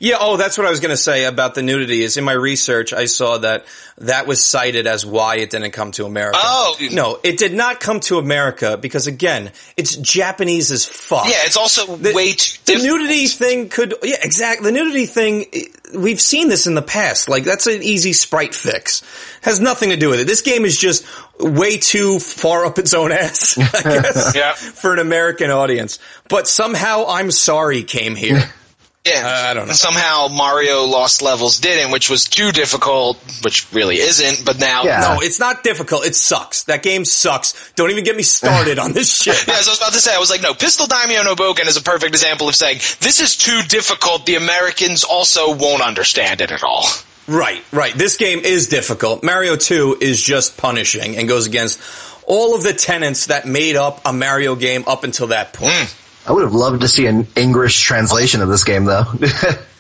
Yeah, 0.03 0.15
oh, 0.19 0.35
that's 0.35 0.57
what 0.57 0.65
I 0.65 0.71
was 0.71 0.79
going 0.79 0.89
to 0.89 0.97
say 0.97 1.25
about 1.25 1.53
the 1.53 1.61
nudity 1.61 2.01
is 2.01 2.17
in 2.17 2.23
my 2.23 2.31
research 2.31 2.91
I 2.91 3.05
saw 3.05 3.37
that 3.37 3.65
that 3.99 4.25
was 4.25 4.43
cited 4.43 4.87
as 4.87 5.05
why 5.05 5.35
it 5.35 5.51
didn't 5.51 5.73
come 5.73 5.91
to 5.91 6.05
America. 6.05 6.39
Oh. 6.41 6.75
No, 6.91 7.19
it 7.23 7.37
did 7.37 7.53
not 7.53 7.79
come 7.79 7.99
to 8.01 8.17
America 8.17 8.77
because 8.81 9.05
again, 9.05 9.51
it's 9.77 9.95
Japanese 9.95 10.71
as 10.71 10.87
fuck. 10.87 11.25
Yeah, 11.27 11.41
it's 11.43 11.55
also 11.55 11.95
The- 11.97 12.13
way 12.13 12.31
too. 12.33 12.57
The 12.65 12.73
diff- 12.73 12.83
nudity 12.83 13.27
thing 13.27 13.69
could, 13.69 13.93
yeah, 14.01 14.15
exactly. 14.23 14.71
The 14.71 14.77
nudity 14.79 15.05
thing, 15.05 15.45
we've 15.93 16.19
seen 16.19 16.47
this 16.49 16.65
in 16.65 16.73
the 16.73 16.81
past. 16.81 17.29
Like, 17.29 17.43
that's 17.43 17.67
an 17.67 17.83
easy 17.83 18.13
sprite 18.13 18.55
fix. 18.55 19.03
Has 19.43 19.59
nothing 19.59 19.89
to 19.89 19.97
do 19.97 20.09
with 20.09 20.19
it. 20.21 20.25
This 20.25 20.41
game 20.41 20.65
is 20.65 20.79
just 20.79 21.05
way 21.39 21.77
too 21.77 22.17
far 22.17 22.65
up 22.65 22.79
its 22.79 22.95
own 22.95 23.11
ass, 23.11 23.55
I 23.85 24.01
guess, 24.01 24.31
Yeah. 24.35 24.53
for 24.53 24.93
an 24.93 24.99
American 24.99 25.51
audience. 25.51 25.99
But 26.27 26.47
somehow 26.47 27.05
I'm 27.07 27.29
sorry 27.29 27.83
came 27.83 28.15
here. 28.15 28.51
yeah, 29.05 29.23
uh, 29.25 29.49
I 29.49 29.53
don't 29.55 29.67
know. 29.67 29.73
Somehow 29.73 30.27
Mario 30.29 30.83
Lost 30.85 31.21
Levels 31.21 31.59
didn't, 31.59 31.91
which 31.91 32.09
was 32.09 32.25
too 32.25 32.51
difficult, 32.51 33.17
which 33.43 33.71
really 33.73 33.97
isn't. 33.97 34.45
But 34.45 34.59
now, 34.59 34.83
Yeah. 34.83 34.99
No, 35.01 35.19
it's 35.21 35.39
not 35.39 35.63
difficult. 35.63 36.05
It 36.05 36.15
sucks. 36.15 36.63
That 36.65 36.83
game 36.83 37.03
sucks. 37.05 37.71
Don't 37.73 37.89
even 37.89 38.03
get 38.03 38.15
me 38.15 38.23
started 38.23 38.77
on 38.77 38.93
this 38.93 39.11
shit. 39.23 39.47
Yeah, 39.47 39.55
as 39.55 39.67
I 39.67 39.71
was 39.71 39.79
about 39.79 39.93
to 39.93 39.99
say, 39.99 40.13
I 40.15 40.19
was 40.19 40.29
like, 40.29 40.41
no, 40.41 40.53
Pistol 40.53 40.85
Daimyo 40.87 41.23
no 41.23 41.35
Boken 41.35 41.65
is 41.67 41.77
a 41.77 41.81
perfect 41.81 42.13
example 42.13 42.47
of 42.47 42.55
saying, 42.55 42.77
this 42.99 43.19
is 43.19 43.37
too 43.37 43.61
difficult, 43.67 44.25
the 44.25 44.35
Americans 44.35 45.03
also 45.03 45.55
won't 45.55 45.81
understand 45.81 46.41
it 46.41 46.51
at 46.51 46.63
all. 46.63 46.85
Right, 47.27 47.63
right. 47.71 47.93
This 47.93 48.17
game 48.17 48.39
is 48.39 48.67
difficult. 48.67 49.23
Mario 49.23 49.55
2 49.55 49.97
is 50.01 50.21
just 50.21 50.57
punishing 50.57 51.17
and 51.17 51.27
goes 51.27 51.47
against 51.47 51.79
all 52.27 52.55
of 52.55 52.63
the 52.63 52.73
tenets 52.73 53.27
that 53.27 53.47
made 53.47 53.75
up 53.75 54.01
a 54.05 54.13
Mario 54.13 54.55
game 54.55 54.83
up 54.87 55.03
until 55.03 55.27
that 55.27 55.53
point. 55.53 55.95
I 56.27 56.31
would 56.33 56.43
have 56.43 56.53
loved 56.53 56.81
to 56.81 56.87
see 56.87 57.07
an 57.07 57.27
English 57.35 57.81
translation 57.81 58.41
of 58.41 58.49
this 58.49 58.63
game, 58.63 58.85
though. 58.85 59.05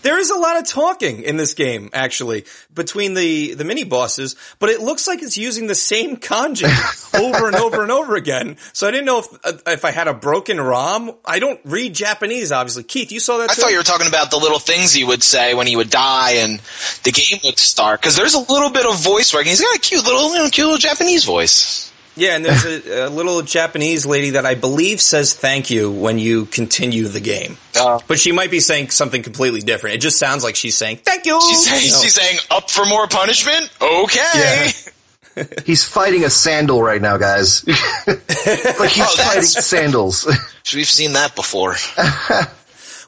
There 0.01 0.17
is 0.17 0.31
a 0.31 0.35
lot 0.35 0.57
of 0.57 0.67
talking 0.67 1.21
in 1.21 1.37
this 1.37 1.53
game, 1.53 1.91
actually, 1.93 2.45
between 2.73 3.13
the, 3.13 3.53
the 3.53 3.63
mini 3.63 3.83
bosses, 3.83 4.35
but 4.57 4.69
it 4.69 4.81
looks 4.81 5.07
like 5.07 5.21
it's 5.21 5.37
using 5.37 5.67
the 5.67 5.75
same 5.75 6.17
kanji 6.17 6.65
over 7.19 7.47
and 7.47 7.55
over 7.55 7.83
and 7.83 7.91
over 7.91 8.15
again. 8.15 8.57
So 8.73 8.87
I 8.87 8.91
didn't 8.91 9.05
know 9.05 9.19
if 9.19 9.27
uh, 9.43 9.57
if 9.67 9.85
I 9.85 9.91
had 9.91 10.07
a 10.07 10.13
broken 10.13 10.59
ROM. 10.59 11.11
I 11.23 11.37
don't 11.37 11.59
read 11.65 11.93
Japanese, 11.93 12.51
obviously. 12.51 12.83
Keith, 12.83 13.11
you 13.11 13.19
saw 13.19 13.37
that 13.37 13.51
I 13.51 13.53
too? 13.53 13.61
thought 13.61 13.71
you 13.71 13.77
were 13.77 13.83
talking 13.83 14.07
about 14.07 14.31
the 14.31 14.37
little 14.37 14.59
things 14.59 14.91
he 14.91 15.03
would 15.03 15.21
say 15.21 15.53
when 15.53 15.67
he 15.67 15.75
would 15.75 15.91
die 15.91 16.37
and 16.37 16.59
the 17.03 17.11
game 17.11 17.39
would 17.43 17.59
start. 17.59 18.01
Because 18.01 18.15
there's 18.15 18.33
a 18.33 18.39
little 18.51 18.71
bit 18.71 18.87
of 18.87 18.99
voice 19.03 19.33
work. 19.33 19.45
He's 19.45 19.61
got 19.61 19.75
a 19.75 19.79
cute 19.79 20.03
little, 20.03 20.33
you 20.33 20.39
know, 20.39 20.49
cute 20.49 20.65
little 20.65 20.79
Japanese 20.79 21.25
voice. 21.25 21.90
Yeah, 22.17 22.35
and 22.35 22.43
there's 22.45 22.65
a, 22.65 23.07
a 23.07 23.09
little 23.09 23.41
Japanese 23.41 24.05
lady 24.05 24.31
that 24.31 24.45
I 24.45 24.55
believe 24.55 24.99
says 24.99 25.33
thank 25.33 25.69
you 25.69 25.89
when 25.91 26.19
you 26.19 26.45
continue 26.45 27.07
the 27.07 27.21
game. 27.21 27.57
Uh, 27.79 27.99
But 28.07 28.19
she 28.19 28.31
might 28.33 28.51
be 28.51 28.59
saying 28.59 28.89
something 28.89 29.23
completely 29.23 29.61
different. 29.61 29.95
It 29.95 29.99
just 29.99 30.17
sounds 30.19 30.43
like 30.43 30.55
she's 30.57 30.75
saying 30.75 30.97
thank 30.97 31.25
you. 31.25 31.39
she's, 31.41 31.65
saying, 31.65 31.85
You 31.85 31.91
know. 31.91 32.01
she's 32.01 32.13
saying, 32.15 32.37
up 32.51 32.69
for 32.69 32.85
more 32.85 33.07
punishment? 33.07 33.69
Okay. 33.81 34.19
Yeah. 34.35 34.71
He's 35.65 35.85
fighting 35.85 36.25
a 36.25 36.29
sandal 36.29 36.83
right 36.83 37.01
now, 37.01 37.15
guys. 37.15 37.65
like 38.05 38.19
he's 38.91 39.05
Oh, 39.07 39.15
fighting 39.17 39.43
sandals. 39.43 40.25
We've 40.75 40.85
seen 40.85 41.13
that 41.13 41.37
before. 41.37 41.75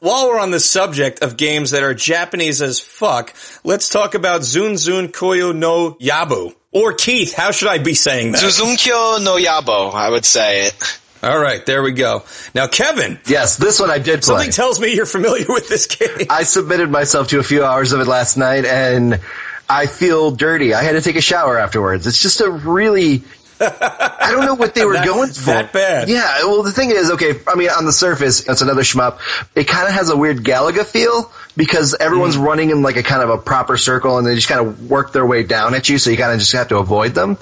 While 0.00 0.28
we're 0.28 0.38
on 0.40 0.50
the 0.50 0.58
subject 0.60 1.22
of 1.22 1.36
games 1.36 1.72
that 1.72 1.82
are 1.82 1.92
Japanese 1.92 2.62
as 2.62 2.80
fuck, 2.80 3.34
let's 3.62 3.90
talk 3.90 4.14
about 4.14 4.40
Zun 4.40 4.72
Zun 4.72 5.08
Koyo 5.08 5.54
no 5.54 5.92
Yabu. 6.00 6.54
Or 6.74 6.92
Keith, 6.92 7.34
how 7.34 7.52
should 7.52 7.68
I 7.68 7.78
be 7.78 7.94
saying 7.94 8.32
that? 8.32 8.42
Suzunkyo 8.42 9.22
no 9.22 9.36
Yabo, 9.36 9.94
I 9.94 10.10
would 10.10 10.24
say 10.24 10.66
it. 10.66 11.00
All 11.22 11.38
right, 11.38 11.64
there 11.64 11.82
we 11.82 11.92
go. 11.92 12.24
Now, 12.54 12.66
Kevin, 12.66 13.18
yes, 13.26 13.56
this 13.56 13.80
one 13.80 13.90
I 13.90 13.98
did 13.98 14.20
play. 14.20 14.34
something 14.34 14.50
tells 14.50 14.78
me 14.78 14.94
you're 14.94 15.06
familiar 15.06 15.46
with 15.48 15.68
this 15.68 15.86
game. 15.86 16.26
I 16.28 16.42
submitted 16.42 16.90
myself 16.90 17.28
to 17.28 17.38
a 17.38 17.42
few 17.42 17.64
hours 17.64 17.92
of 17.92 18.00
it 18.00 18.06
last 18.06 18.36
night, 18.36 18.66
and 18.66 19.20
I 19.68 19.86
feel 19.86 20.32
dirty. 20.32 20.74
I 20.74 20.82
had 20.82 20.92
to 20.92 21.00
take 21.00 21.16
a 21.16 21.22
shower 21.22 21.58
afterwards. 21.58 22.06
It's 22.06 22.20
just 22.20 22.40
a 22.42 22.50
really. 22.50 23.22
I 23.60 24.28
don't 24.30 24.44
know 24.44 24.54
what 24.54 24.74
they 24.74 24.84
were 24.86 24.94
That- 24.94 25.06
going 25.06 25.30
for. 25.30 25.46
that 25.46 25.72
bad? 25.72 26.08
Yeah. 26.08 26.38
Well, 26.44 26.62
the 26.62 26.72
thing 26.72 26.90
is, 26.90 27.12
okay. 27.12 27.40
I 27.46 27.54
mean, 27.54 27.70
on 27.70 27.84
the 27.84 27.92
surface, 27.92 28.48
it's 28.48 28.62
another 28.62 28.82
shmup. 28.82 29.18
It 29.54 29.64
kind 29.68 29.88
of 29.88 29.94
has 29.94 30.10
a 30.10 30.16
weird 30.16 30.44
Galaga 30.44 30.84
feel 30.84 31.30
because 31.56 31.94
everyone's 31.94 32.36
hmm. 32.36 32.42
running 32.42 32.70
in 32.70 32.82
like 32.82 32.96
a 32.96 33.02
kind 33.02 33.22
of 33.22 33.30
a 33.30 33.38
proper 33.38 33.76
circle 33.76 34.18
and 34.18 34.26
they 34.26 34.34
just 34.34 34.48
kind 34.48 34.66
of 34.66 34.90
work 34.90 35.12
their 35.12 35.26
way 35.26 35.42
down 35.42 35.74
at 35.74 35.88
you, 35.88 35.98
so 35.98 36.10
you 36.10 36.16
kind 36.16 36.32
of 36.32 36.38
just 36.38 36.52
have 36.52 36.68
to 36.68 36.78
avoid 36.78 37.14
them. 37.14 37.38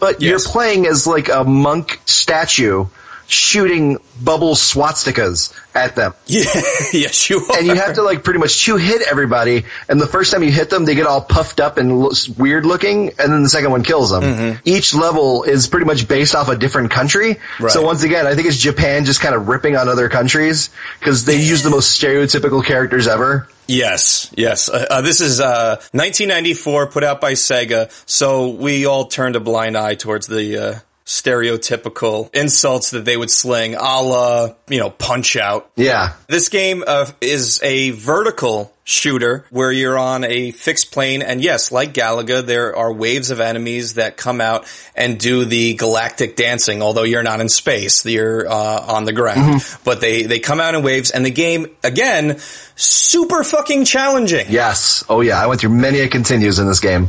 But 0.00 0.20
Yes. 0.20 0.30
you're 0.30 0.52
playing 0.52 0.86
as 0.86 1.06
like 1.06 1.28
a 1.28 1.44
monk 1.44 2.00
statue 2.04 2.86
shooting 3.26 3.98
bubble 4.22 4.54
swastikas 4.54 5.52
at 5.74 5.96
them. 5.96 6.14
Yeah, 6.26 6.44
yes, 6.92 7.28
you 7.30 7.38
are. 7.38 7.58
And 7.58 7.66
you 7.66 7.74
have 7.74 7.94
to 7.94 8.02
like 8.02 8.24
pretty 8.24 8.38
much 8.40 8.64
two 8.64 8.76
hit 8.76 9.02
everybody, 9.02 9.64
and 9.88 10.00
the 10.00 10.06
first 10.06 10.32
time 10.32 10.42
you 10.42 10.50
hit 10.50 10.70
them, 10.70 10.84
they 10.84 10.94
get 10.94 11.06
all 11.06 11.20
puffed 11.20 11.60
up 11.60 11.78
and 11.78 12.00
looks 12.00 12.28
weird 12.28 12.66
looking, 12.66 13.08
and 13.18 13.32
then 13.32 13.42
the 13.42 13.48
second 13.48 13.70
one 13.70 13.84
kills 13.84 14.10
them. 14.10 14.58
Each 14.64 14.94
level 14.94 15.44
is 15.44 15.68
pretty 15.68 15.86
much 15.86 16.08
based 16.08 16.34
off 16.34 16.48
a 16.48 16.56
different 16.56 16.90
country. 16.90 17.36
Right. 17.60 17.70
So 17.72 17.82
once 17.82 18.02
again, 18.02 18.26
I 18.26 18.34
think 18.34 18.48
it's 18.48 18.58
Japan 18.58 19.04
just 19.04 19.20
kind 19.20 19.34
of 19.34 19.48
ripping 19.48 19.76
on 19.76 19.88
other 19.88 20.08
countries 20.08 20.70
because 20.98 21.24
they 21.24 21.36
use 21.40 21.62
the 21.62 21.70
most 21.70 22.00
stereotypical 22.00 22.64
characters 22.64 23.06
ever. 23.06 23.48
Yes, 23.66 24.30
yes. 24.36 24.68
Uh, 24.68 24.86
uh, 24.90 25.00
this 25.00 25.20
is 25.20 25.40
uh, 25.40 25.76
1994, 25.92 26.88
put 26.88 27.04
out 27.04 27.20
by 27.20 27.32
Sega. 27.32 27.90
So 28.06 28.48
we 28.50 28.86
all 28.86 29.06
turned 29.06 29.36
a 29.36 29.40
blind 29.40 29.76
eye 29.76 29.94
towards 29.94 30.26
the 30.26 30.58
uh, 30.58 30.78
stereotypical 31.04 32.34
insults 32.34 32.90
that 32.90 33.04
they 33.04 33.16
would 33.16 33.30
sling, 33.30 33.74
a 33.74 34.02
la, 34.02 34.48
you 34.68 34.78
know, 34.78 34.90
Punch 34.90 35.36
Out. 35.36 35.70
Yeah. 35.76 36.14
This 36.28 36.48
game 36.48 36.82
uh, 36.86 37.10
is 37.20 37.60
a 37.62 37.90
vertical 37.90 38.72
shooter 38.84 39.46
where 39.50 39.72
you're 39.72 39.98
on 39.98 40.24
a 40.24 40.50
fixed 40.50 40.92
plane, 40.92 41.22
and 41.22 41.42
yes, 41.42 41.72
like 41.72 41.94
Galaga, 41.94 42.44
there 42.44 42.76
are 42.76 42.92
waves 42.92 43.30
of 43.30 43.40
enemies 43.40 43.94
that 43.94 44.16
come 44.16 44.40
out 44.40 44.66
and 44.94 45.18
do 45.18 45.44
the 45.44 45.74
galactic 45.74 46.36
dancing. 46.36 46.82
Although 46.82 47.02
you're 47.02 47.22
not 47.22 47.40
in 47.40 47.48
space, 47.48 48.04
you're 48.04 48.46
uh, 48.46 48.80
on 48.86 49.04
the 49.04 49.12
ground, 49.12 49.62
but 49.84 50.00
they 50.00 50.24
they 50.24 50.38
come 50.38 50.60
out 50.60 50.74
in 50.74 50.82
waves, 50.82 51.10
and 51.10 51.24
the 51.24 51.30
game 51.30 51.66
again 51.82 52.38
super 52.76 53.42
fucking 53.44 53.84
challenging. 53.84 54.46
Yes. 54.48 55.04
Oh 55.08 55.20
yeah. 55.20 55.42
I 55.42 55.46
went 55.46 55.60
through 55.60 55.70
many 55.70 56.00
a 56.00 56.08
continues 56.08 56.58
in 56.58 56.66
this 56.66 56.80
game. 56.80 57.08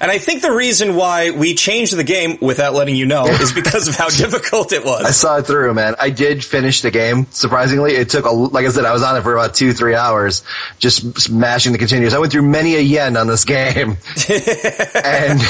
And 0.00 0.10
I 0.10 0.18
think 0.18 0.42
the 0.42 0.52
reason 0.52 0.96
why 0.96 1.30
we 1.30 1.54
changed 1.54 1.96
the 1.96 2.04
game 2.04 2.38
without 2.40 2.74
letting 2.74 2.96
you 2.96 3.06
know 3.06 3.26
is 3.26 3.52
because 3.52 3.88
of 3.88 3.96
how 3.96 4.08
difficult 4.24 4.72
it 4.72 4.84
was. 4.84 5.04
I 5.04 5.10
saw 5.10 5.38
it 5.38 5.46
through, 5.46 5.72
man. 5.74 5.94
I 5.98 6.10
did 6.10 6.44
finish 6.44 6.82
the 6.82 6.90
game. 6.90 7.26
Surprisingly, 7.30 7.92
it 7.92 8.08
took 8.08 8.24
a, 8.24 8.30
like 8.30 8.66
I 8.66 8.70
said, 8.70 8.84
I 8.84 8.92
was 8.92 9.02
on 9.02 9.16
it 9.16 9.22
for 9.22 9.32
about 9.34 9.54
two, 9.54 9.72
three 9.72 9.94
hours, 9.94 10.42
just 10.78 11.20
smashing 11.20 11.72
the 11.72 11.78
continues. 11.78 12.14
I 12.14 12.18
went 12.18 12.32
through 12.32 12.48
many 12.48 12.74
a 12.76 12.80
yen 12.80 13.16
on 13.16 13.26
this 13.26 13.44
game, 13.44 13.96
and 14.28 15.40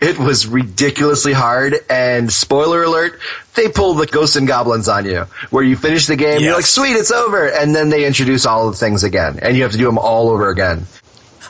it 0.00 0.18
was 0.18 0.46
ridiculously 0.46 1.32
hard. 1.32 1.76
And 1.88 2.32
spoiler 2.32 2.82
alert, 2.82 3.20
they 3.54 3.68
pull 3.68 3.94
the 3.94 4.06
ghosts 4.06 4.36
and 4.36 4.46
goblins 4.46 4.88
on 4.88 5.06
you, 5.06 5.26
where 5.50 5.64
you 5.64 5.76
finish 5.76 6.06
the 6.06 6.16
game, 6.16 6.40
you're 6.40 6.54
like, 6.54 6.66
sweet, 6.66 6.92
it's 6.92 7.12
over, 7.12 7.46
and 7.46 7.74
then 7.74 7.88
they 7.88 8.04
introduce 8.06 8.46
all 8.46 8.70
the 8.70 8.76
things 8.76 9.04
again, 9.04 9.38
and 9.40 9.56
you 9.56 9.62
have 9.62 9.72
to 9.72 9.78
do 9.78 9.86
them 9.86 9.98
all 9.98 10.28
over 10.30 10.48
again. 10.48 10.86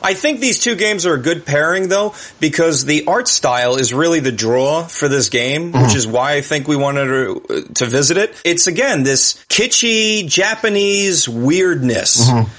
I 0.01 0.13
think 0.13 0.39
these 0.39 0.59
two 0.59 0.75
games 0.75 1.05
are 1.05 1.13
a 1.13 1.21
good 1.21 1.45
pairing 1.45 1.89
though, 1.89 2.13
because 2.39 2.85
the 2.85 3.05
art 3.07 3.27
style 3.27 3.75
is 3.75 3.93
really 3.93 4.19
the 4.19 4.31
draw 4.31 4.83
for 4.83 5.07
this 5.07 5.29
game, 5.29 5.71
mm-hmm. 5.71 5.83
which 5.83 5.95
is 5.95 6.07
why 6.07 6.33
I 6.33 6.41
think 6.41 6.67
we 6.67 6.75
wanted 6.75 7.05
to, 7.05 7.73
to 7.75 7.85
visit 7.85 8.17
it. 8.17 8.39
It's 8.43 8.67
again, 8.67 9.03
this 9.03 9.43
kitschy 9.49 10.27
Japanese 10.27 11.27
weirdness. 11.27 12.29
Mm-hmm. 12.29 12.51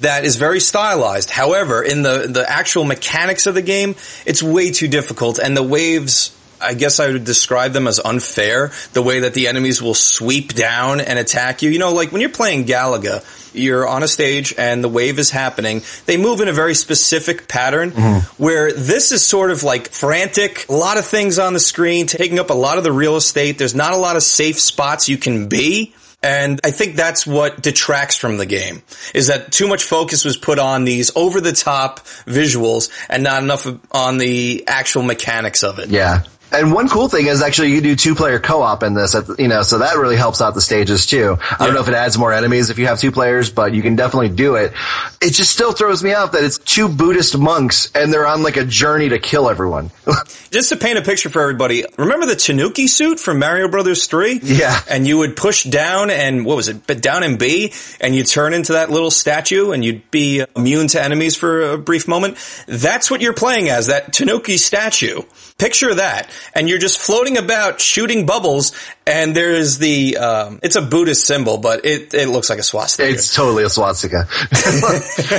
That 0.00 0.24
is 0.24 0.36
very 0.36 0.60
stylized. 0.60 1.30
However, 1.30 1.82
in 1.82 2.02
the, 2.02 2.26
the 2.28 2.44
actual 2.50 2.84
mechanics 2.84 3.46
of 3.46 3.54
the 3.54 3.62
game, 3.62 3.94
it's 4.26 4.42
way 4.42 4.70
too 4.70 4.88
difficult 4.88 5.38
and 5.38 5.56
the 5.56 5.62
waves 5.62 6.36
I 6.64 6.74
guess 6.74 7.00
I 7.00 7.12
would 7.12 7.24
describe 7.24 7.72
them 7.72 7.86
as 7.86 8.00
unfair. 8.00 8.72
The 8.92 9.02
way 9.02 9.20
that 9.20 9.34
the 9.34 9.48
enemies 9.48 9.82
will 9.82 9.94
sweep 9.94 10.54
down 10.54 11.00
and 11.00 11.18
attack 11.18 11.62
you. 11.62 11.70
You 11.70 11.78
know, 11.78 11.92
like 11.92 12.12
when 12.12 12.20
you're 12.20 12.30
playing 12.30 12.64
Galaga, 12.64 13.24
you're 13.54 13.86
on 13.86 14.02
a 14.02 14.08
stage 14.08 14.54
and 14.58 14.82
the 14.82 14.88
wave 14.88 15.18
is 15.18 15.30
happening. 15.30 15.82
They 16.06 16.16
move 16.16 16.40
in 16.40 16.48
a 16.48 16.52
very 16.52 16.74
specific 16.74 17.48
pattern 17.48 17.92
mm-hmm. 17.92 18.42
where 18.42 18.72
this 18.72 19.12
is 19.12 19.24
sort 19.24 19.50
of 19.50 19.62
like 19.62 19.88
frantic, 19.88 20.68
a 20.68 20.72
lot 20.72 20.98
of 20.98 21.04
things 21.04 21.38
on 21.38 21.52
the 21.52 21.60
screen, 21.60 22.06
taking 22.06 22.38
up 22.38 22.50
a 22.50 22.54
lot 22.54 22.78
of 22.78 22.84
the 22.84 22.92
real 22.92 23.16
estate. 23.16 23.58
There's 23.58 23.74
not 23.74 23.92
a 23.92 23.96
lot 23.96 24.16
of 24.16 24.22
safe 24.22 24.58
spots 24.58 25.08
you 25.08 25.16
can 25.16 25.48
be. 25.48 25.94
And 26.24 26.58
I 26.64 26.70
think 26.70 26.96
that's 26.96 27.26
what 27.26 27.60
detracts 27.60 28.16
from 28.16 28.38
the 28.38 28.46
game 28.46 28.82
is 29.14 29.26
that 29.26 29.52
too 29.52 29.68
much 29.68 29.84
focus 29.84 30.24
was 30.24 30.38
put 30.38 30.58
on 30.58 30.84
these 30.84 31.14
over 31.14 31.38
the 31.38 31.52
top 31.52 32.00
visuals 32.24 32.88
and 33.10 33.22
not 33.22 33.42
enough 33.42 33.66
on 33.92 34.16
the 34.16 34.64
actual 34.66 35.02
mechanics 35.02 35.62
of 35.62 35.78
it. 35.78 35.90
Yeah. 35.90 36.22
And 36.54 36.72
one 36.72 36.88
cool 36.88 37.08
thing 37.08 37.26
is 37.26 37.42
actually 37.42 37.70
you 37.70 37.76
can 37.76 37.84
do 37.84 37.96
two 37.96 38.14
player 38.14 38.38
co 38.38 38.62
op 38.62 38.82
in 38.82 38.94
this, 38.94 39.14
at 39.14 39.24
you 39.38 39.48
know, 39.48 39.62
so 39.62 39.78
that 39.78 39.96
really 39.96 40.16
helps 40.16 40.40
out 40.40 40.54
the 40.54 40.60
stages 40.60 41.06
too. 41.06 41.36
I 41.40 41.66
don't 41.66 41.74
know 41.74 41.80
if 41.80 41.88
it 41.88 41.94
adds 41.94 42.16
more 42.16 42.32
enemies 42.32 42.70
if 42.70 42.78
you 42.78 42.86
have 42.86 43.00
two 43.00 43.10
players, 43.10 43.50
but 43.50 43.74
you 43.74 43.82
can 43.82 43.96
definitely 43.96 44.28
do 44.28 44.54
it. 44.54 44.72
It 45.20 45.30
just 45.30 45.50
still 45.50 45.72
throws 45.72 46.04
me 46.04 46.14
off 46.14 46.32
that 46.32 46.44
it's 46.44 46.58
two 46.58 46.88
Buddhist 46.88 47.36
monks 47.36 47.90
and 47.94 48.12
they're 48.12 48.26
on 48.26 48.42
like 48.42 48.56
a 48.56 48.64
journey 48.64 49.08
to 49.08 49.18
kill 49.18 49.48
everyone. 49.48 49.90
Just 50.50 50.68
to 50.68 50.76
paint 50.76 50.98
a 50.98 51.02
picture 51.02 51.28
for 51.28 51.42
everybody, 51.42 51.84
remember 51.98 52.26
the 52.26 52.36
Tanuki 52.36 52.86
suit 52.86 53.18
from 53.18 53.40
Mario 53.40 53.66
Brothers 53.66 54.06
3? 54.06 54.38
Yeah. 54.42 54.78
And 54.88 55.04
you 55.04 55.18
would 55.18 55.36
push 55.36 55.64
down 55.64 56.10
and 56.10 56.46
what 56.46 56.54
was 56.56 56.68
it? 56.68 56.86
But 56.86 57.02
down 57.02 57.24
in 57.24 57.38
B 57.38 57.72
and 58.00 58.14
you 58.14 58.22
turn 58.22 58.54
into 58.54 58.74
that 58.74 58.88
little 58.88 59.10
statue 59.10 59.72
and 59.72 59.84
you'd 59.84 60.08
be 60.12 60.44
immune 60.54 60.86
to 60.88 61.02
enemies 61.02 61.34
for 61.34 61.72
a 61.72 61.78
brief 61.78 62.06
moment. 62.06 62.36
That's 62.68 63.10
what 63.10 63.20
you're 63.20 63.32
playing 63.32 63.68
as, 63.68 63.88
that 63.88 64.12
Tanuki 64.12 64.56
statue. 64.56 65.22
Picture 65.58 65.94
that. 65.94 66.30
And 66.52 66.68
you're 66.68 66.78
just 66.78 66.98
floating 66.98 67.36
about 67.38 67.80
shooting 67.80 68.26
bubbles 68.26 68.72
and 69.06 69.34
there's 69.34 69.78
the, 69.78 70.16
um, 70.16 70.60
it's 70.62 70.76
a 70.76 70.82
Buddhist 70.82 71.26
symbol, 71.26 71.58
but 71.58 71.84
it, 71.84 72.14
it 72.14 72.28
looks 72.28 72.50
like 72.50 72.58
a 72.58 72.62
swastika. 72.62 73.08
it's 73.08 73.34
totally 73.34 73.64
a 73.64 73.70
swastika. 73.70 74.28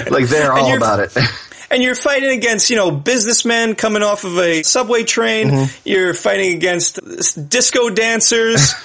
like 0.09 0.27
they're 0.27 0.53
all 0.53 0.75
about 0.75 0.99
it. 0.99 1.17
and 1.71 1.83
you're 1.83 1.95
fighting 1.95 2.29
against, 2.37 2.69
you 2.69 2.75
know, 2.75 2.91
businessmen 2.91 3.75
coming 3.75 4.03
off 4.03 4.23
of 4.23 4.37
a 4.37 4.63
subway 4.63 5.03
train. 5.03 5.49
Mm-hmm. 5.49 5.89
You're 5.89 6.13
fighting 6.13 6.55
against 6.55 6.99
disco 7.49 7.89
dancers. 7.89 8.73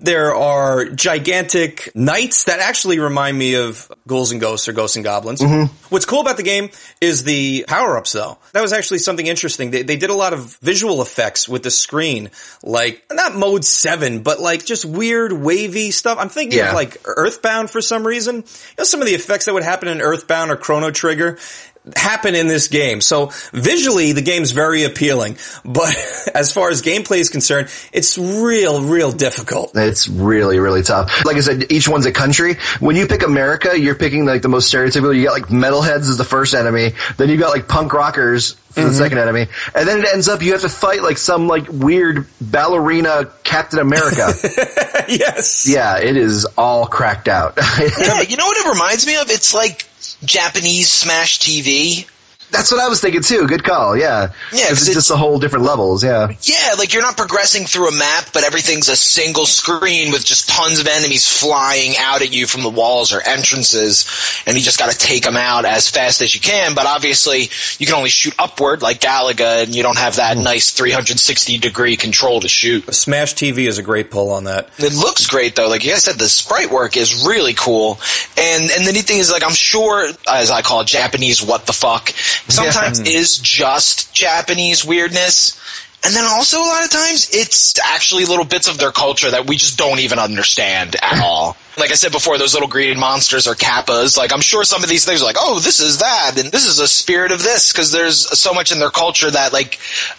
there 0.00 0.34
are 0.34 0.86
gigantic 0.86 1.90
knights 1.94 2.44
that 2.44 2.60
actually 2.60 2.98
remind 2.98 3.38
me 3.38 3.54
of 3.56 3.90
Ghouls 4.06 4.32
and 4.32 4.40
Ghosts 4.40 4.68
or 4.68 4.72
Ghosts 4.72 4.96
and 4.96 5.04
Goblins. 5.04 5.40
Mm-hmm. 5.40 5.74
What's 5.90 6.04
cool 6.04 6.20
about 6.20 6.36
the 6.36 6.42
game 6.42 6.70
is 7.00 7.24
the 7.24 7.64
power-ups 7.68 8.12
though. 8.12 8.38
That 8.52 8.62
was 8.62 8.72
actually 8.72 8.98
something 8.98 9.26
interesting. 9.26 9.70
They, 9.70 9.82
they 9.82 9.96
did 9.96 10.10
a 10.10 10.14
lot 10.14 10.32
of 10.32 10.56
visual 10.58 11.02
effects 11.02 11.48
with 11.48 11.62
the 11.62 11.70
screen, 11.70 12.30
like, 12.62 13.04
not 13.12 13.34
mode 13.34 13.64
7, 13.64 14.22
but 14.22 14.40
like 14.40 14.64
just 14.64 14.84
weird 14.84 15.32
wavy 15.32 15.90
stuff. 15.90 16.18
I'm 16.18 16.28
thinking 16.28 16.58
Yeah. 16.58 16.68
of 16.70 16.74
like 16.74 16.98
Earthbound 17.04 17.70
for 17.70 17.80
some 17.80 18.06
reason. 18.06 18.36
You 18.36 18.42
know, 18.78 18.84
some 18.84 19.00
of 19.00 19.06
the 19.06 19.14
effects 19.14 19.44
that 19.46 19.54
would 19.54 19.62
happen 19.64 19.88
in 19.88 20.00
Earthbound 20.00 20.50
or 20.50 20.56
Chrono 20.56 20.90
Trigger 20.90 21.38
happen 21.96 22.34
in 22.34 22.46
this 22.46 22.68
game. 22.68 23.00
So 23.00 23.32
visually, 23.52 24.12
the 24.12 24.22
game's 24.22 24.52
very 24.52 24.84
appealing, 24.84 25.36
but 25.64 25.94
as 26.34 26.52
far 26.52 26.70
as 26.70 26.82
gameplay 26.82 27.18
is 27.18 27.28
concerned, 27.28 27.68
it's 27.92 28.16
real, 28.18 28.82
real 28.82 29.10
difficult. 29.12 29.72
It's 29.74 30.08
really, 30.08 30.58
really 30.58 30.82
tough. 30.82 31.24
Like 31.24 31.36
I 31.36 31.40
said, 31.40 31.72
each 31.72 31.88
one's 31.88 32.06
a 32.06 32.12
country. 32.12 32.56
When 32.80 32.96
you 32.96 33.06
pick 33.06 33.22
America, 33.22 33.78
you're 33.78 33.94
picking 33.94 34.26
like 34.26 34.42
the 34.42 34.48
most 34.48 34.72
stereotypical. 34.72 35.16
You 35.16 35.24
got 35.24 35.32
like 35.32 35.46
metalheads 35.46 36.08
as 36.08 36.16
the 36.16 36.24
first 36.24 36.54
enemy. 36.54 36.92
Then 37.16 37.28
you 37.28 37.36
got 37.36 37.50
like 37.50 37.68
punk 37.68 37.92
rockers 37.92 38.54
for 38.72 38.80
the 38.80 38.86
mm-hmm. 38.86 38.96
second 38.96 39.18
enemy. 39.18 39.46
And 39.74 39.86
then 39.86 40.00
it 40.00 40.06
ends 40.12 40.28
up 40.28 40.40
you 40.42 40.52
have 40.52 40.62
to 40.62 40.68
fight 40.68 41.02
like 41.02 41.18
some 41.18 41.46
like 41.46 41.66
weird 41.68 42.26
ballerina 42.40 43.30
Captain 43.44 43.80
America. 43.80 44.32
yes. 45.08 45.66
yeah, 45.68 45.98
it 45.98 46.16
is 46.16 46.46
all 46.56 46.86
cracked 46.86 47.28
out. 47.28 47.58
Yeah, 48.02 48.20
you 48.22 48.36
know 48.36 48.46
what 48.46 48.56
it 48.56 48.72
reminds 48.72 49.06
me 49.06 49.16
of? 49.16 49.30
It's 49.30 49.54
like 49.54 49.86
Japanese 50.24 50.90
Smash 50.90 51.40
TV. 51.40 52.06
That's 52.52 52.70
what 52.70 52.80
I 52.80 52.88
was 52.88 53.00
thinking 53.00 53.22
too. 53.22 53.46
Good 53.46 53.64
call. 53.64 53.96
Yeah. 53.96 54.28
Yeah, 54.52 54.68
'cause 54.68 54.72
It's 54.72 54.82
it's- 54.82 54.94
just 54.94 55.10
a 55.10 55.16
whole 55.16 55.38
different 55.38 55.64
levels. 55.64 56.04
Yeah. 56.04 56.28
Yeah, 56.42 56.74
like 56.78 56.92
you're 56.92 57.02
not 57.02 57.16
progressing 57.16 57.66
through 57.66 57.88
a 57.88 57.92
map, 57.92 58.28
but 58.32 58.44
everything's 58.44 58.88
a 58.88 58.96
single 58.96 59.46
screen 59.46 60.12
with 60.12 60.24
just 60.24 60.48
tons 60.48 60.78
of 60.78 60.86
enemies 60.86 61.26
flying 61.26 61.96
out 61.96 62.20
at 62.22 62.32
you 62.32 62.46
from 62.46 62.62
the 62.62 62.68
walls 62.68 63.12
or 63.12 63.22
entrances, 63.22 64.04
and 64.46 64.56
you 64.56 64.62
just 64.62 64.78
got 64.78 64.90
to 64.90 64.98
take 64.98 65.24
them 65.24 65.36
out 65.36 65.64
as 65.64 65.88
fast 65.88 66.20
as 66.20 66.34
you 66.34 66.40
can. 66.40 66.74
But 66.74 66.86
obviously, 66.86 67.50
you 67.78 67.86
can 67.86 67.94
only 67.94 68.10
shoot 68.10 68.34
upward 68.38 68.82
like 68.82 69.00
Galaga, 69.00 69.62
and 69.64 69.74
you 69.74 69.82
don't 69.82 69.98
have 69.98 70.16
that 70.16 70.36
hmm. 70.36 70.42
nice 70.42 70.70
360 70.70 71.58
degree 71.58 71.96
control 71.96 72.40
to 72.40 72.48
shoot. 72.48 72.94
Smash 72.94 73.34
TV 73.34 73.66
is 73.66 73.78
a 73.78 73.82
great 73.82 74.10
pull 74.10 74.30
on 74.30 74.44
that. 74.44 74.68
It 74.78 74.92
looks 74.92 75.26
great 75.26 75.56
though. 75.56 75.68
Like 75.68 75.84
you 75.84 75.90
guys 75.92 76.04
said, 76.04 76.18
the 76.18 76.28
sprite 76.28 76.70
work 76.70 76.96
is 76.96 77.26
really 77.26 77.54
cool. 77.54 77.98
And 78.36 78.70
and 78.70 78.86
the 78.86 78.92
neat 78.92 79.06
thing 79.06 79.18
is 79.18 79.30
like 79.32 79.42
I'm 79.42 79.54
sure, 79.54 80.06
as 80.30 80.50
I 80.50 80.62
call 80.62 80.82
it, 80.82 80.86
Japanese 80.86 81.42
what 81.42 81.66
the 81.66 81.72
fuck, 81.72 82.12
sometimes 82.48 83.00
hmm. 83.00 83.06
is 83.06 83.38
just 83.38 84.14
Japanese 84.14 84.84
weirdness. 84.84 85.58
And 86.04 86.14
then 86.16 86.24
also 86.24 86.58
a 86.58 86.66
lot 86.66 86.84
of 86.84 86.90
times 86.90 87.30
it's 87.32 87.78
actually 87.78 88.24
little 88.24 88.44
bits 88.44 88.66
of 88.68 88.76
their 88.76 88.90
culture 88.90 89.30
that 89.30 89.46
we 89.46 89.56
just 89.56 89.78
don't 89.78 90.00
even 90.00 90.18
understand 90.18 90.96
at 91.00 91.20
all. 91.24 91.56
Like 91.78 91.90
I 91.90 91.94
said 91.94 92.12
before, 92.12 92.38
those 92.38 92.54
little 92.54 92.68
green 92.68 92.98
monsters 92.98 93.46
are 93.46 93.54
kappas. 93.54 94.16
Like 94.18 94.32
I'm 94.32 94.40
sure 94.40 94.64
some 94.64 94.82
of 94.82 94.88
these 94.88 95.04
things 95.04 95.22
are 95.22 95.24
like, 95.24 95.36
oh, 95.38 95.60
this 95.60 95.80
is 95.80 95.98
that, 95.98 96.32
and 96.38 96.50
this 96.50 96.66
is 96.66 96.80
a 96.80 96.88
spirit 96.88 97.30
of 97.32 97.42
this, 97.42 97.72
because 97.72 97.92
there's 97.92 98.38
so 98.38 98.52
much 98.52 98.72
in 98.72 98.78
their 98.78 98.90
culture 98.90 99.30
that 99.30 99.52
like 99.52 99.78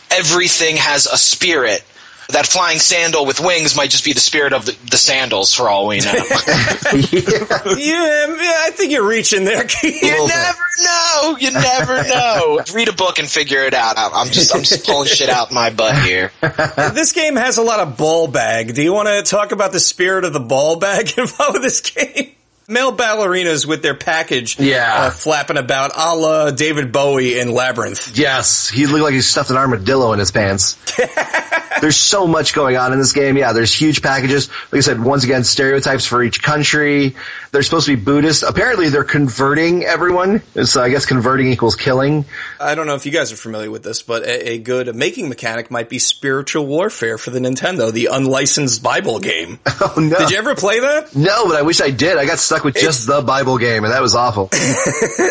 everything 0.10 0.78
has 0.78 1.06
a 1.06 1.18
spirit 1.18 1.84
that 2.30 2.46
flying 2.48 2.80
sandal 2.80 3.26
with 3.26 3.40
wings 3.40 3.76
might 3.76 3.90
just 3.90 4.06
be 4.06 4.14
the 4.14 4.20
spirit 4.20 4.54
of 4.54 4.66
the, 4.66 4.78
the 4.90 4.98
sandals 4.98 5.54
for 5.54 5.70
all 5.70 5.88
we 5.88 6.00
know. 6.00 6.14
Yeah, 7.84 8.26
um, 8.26 8.36
yeah, 8.40 8.62
I 8.66 8.72
think 8.74 8.92
you're 8.92 9.08
reaching 9.08 9.46
there. 9.46 9.66
You 9.84 10.28
never 10.28 10.64
know. 10.84 11.38
You 11.40 11.52
never 11.52 12.04
know. 12.04 12.62
Read 12.74 12.88
a 12.88 12.94
book 12.94 13.20
and 13.20 13.30
figure 13.30 13.62
it 13.62 13.74
out. 13.74 13.98
I'm 13.98 14.14
I'm 14.14 14.28
just 14.28 14.54
I'm 14.54 14.64
just 14.64 14.86
pulling 14.86 15.08
shit 15.08 15.30
out 15.30 15.52
my 15.52 15.70
butt 15.70 15.98
here. 16.04 16.32
this 16.42 17.12
game 17.12 17.36
has 17.36 17.58
a 17.58 17.62
lot 17.62 17.80
of 17.80 17.98
ball 17.98 18.28
bag. 18.28 18.74
Do 18.76 18.84
you 18.84 18.94
want 18.94 19.08
to 19.08 19.24
talk 19.24 19.52
about 19.52 19.72
the 19.72 19.80
spirit 19.80 20.26
of 20.26 20.34
the 20.34 20.40
ball 20.40 20.78
bag 20.78 21.18
involved 21.18 21.54
with 21.54 21.64
this 21.64 21.82
game? 21.82 22.33
Male 22.68 22.96
ballerinas 22.96 23.66
with 23.66 23.82
their 23.82 23.94
package, 23.96 24.60
Yeah. 24.60 24.94
uh, 25.06 25.10
flapping 25.12 25.58
about, 25.58 25.92
a 25.96 26.16
la 26.16 26.52
David 26.52 26.92
Bowie 26.92 27.38
in 27.40 27.52
Labyrinth. 27.52 28.18
Yes, 28.18 28.70
he 28.70 28.86
looked 28.88 29.04
like 29.04 29.14
he 29.14 29.22
stuffed 29.22 29.50
an 29.50 29.58
armadillo 29.58 30.14
in 30.14 30.20
his 30.20 30.32
pants. 30.32 30.78
there's 31.82 31.98
so 31.98 32.26
much 32.28 32.54
going 32.54 32.78
on 32.78 32.94
in 32.94 33.00
this 33.00 33.12
game. 33.12 33.36
Yeah, 33.38 33.52
there's 33.54 33.74
huge 33.74 34.02
packages. 34.02 34.50
Like 34.72 34.78
I 34.78 34.82
said, 34.82 35.04
once 35.04 35.24
again, 35.24 35.44
stereotypes 35.44 36.06
for 36.06 36.24
each 36.24 36.42
country. 36.42 37.16
They're 37.52 37.64
supposed 37.64 37.86
to 37.88 37.96
be 37.96 38.02
Buddhist. 38.02 38.44
Apparently, 38.44 38.90
they're 38.90 39.04
converting 39.04 39.84
everyone. 39.84 40.42
So 40.64 40.82
I 40.82 40.90
guess 40.90 41.06
converting 41.06 41.48
equals 41.52 41.76
killing. 41.76 42.26
I 42.60 42.74
don't 42.76 42.88
know 42.88 42.96
if 42.96 43.06
you 43.06 43.12
guys 43.12 43.32
are 43.32 43.36
familiar 43.36 43.70
with 43.70 43.84
this, 43.84 44.02
but 44.02 44.24
a, 44.24 44.52
a 44.54 44.58
good 44.58 44.96
making 44.96 45.30
mechanic 45.30 45.70
might 45.70 45.90
be 45.90 46.00
spiritual 46.00 46.66
warfare 46.66 47.18
for 47.18 47.30
the 47.30 47.40
Nintendo, 47.40 47.92
the 47.92 48.08
unlicensed 48.12 48.82
Bible 48.82 49.20
game. 49.20 49.60
Oh 49.86 49.96
no! 50.00 50.18
Did 50.18 50.32
you 50.32 50.38
ever 50.38 50.56
play 50.56 50.80
that? 50.80 51.14
no, 51.14 51.46
but 51.48 51.58
I 51.58 51.64
wish 51.64 51.82
I 51.82 51.90
did. 51.90 52.18
I 52.18 52.26
got 52.26 52.38
stuck 52.54 52.64
with 52.64 52.76
just 52.76 53.08
the 53.08 53.22
Bible 53.22 53.58
game, 53.58 53.84
and 53.84 53.94
that 53.94 54.02
was 54.02 54.16
awful. 54.16 54.50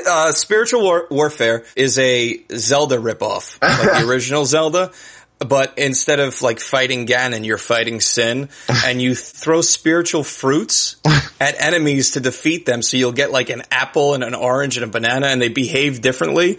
Uh, 0.04 0.32
spiritual 0.32 0.82
war- 0.82 1.06
warfare 1.10 1.64
is 1.76 1.98
a 1.98 2.44
Zelda 2.54 2.96
ripoff, 2.96 3.56
like 3.62 4.02
the 4.02 4.08
original 4.08 4.44
Zelda. 4.44 4.90
But 5.38 5.74
instead 5.78 6.20
of 6.20 6.40
like 6.42 6.60
fighting 6.60 7.06
Ganon, 7.06 7.44
you're 7.44 7.58
fighting 7.58 8.00
sin, 8.00 8.48
and 8.84 9.00
you 9.00 9.14
throw 9.14 9.60
spiritual 9.60 10.22
fruits 10.24 10.96
at 11.40 11.60
enemies 11.60 12.12
to 12.12 12.20
defeat 12.20 12.66
them. 12.66 12.82
So 12.82 12.96
you'll 12.96 13.12
get 13.12 13.30
like 13.30 13.48
an 13.48 13.62
apple 13.70 14.14
and 14.14 14.22
an 14.24 14.34
orange 14.34 14.76
and 14.76 14.84
a 14.84 14.88
banana, 14.88 15.28
and 15.28 15.40
they 15.40 15.48
behave 15.48 16.00
differently. 16.00 16.58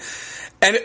And 0.62 0.80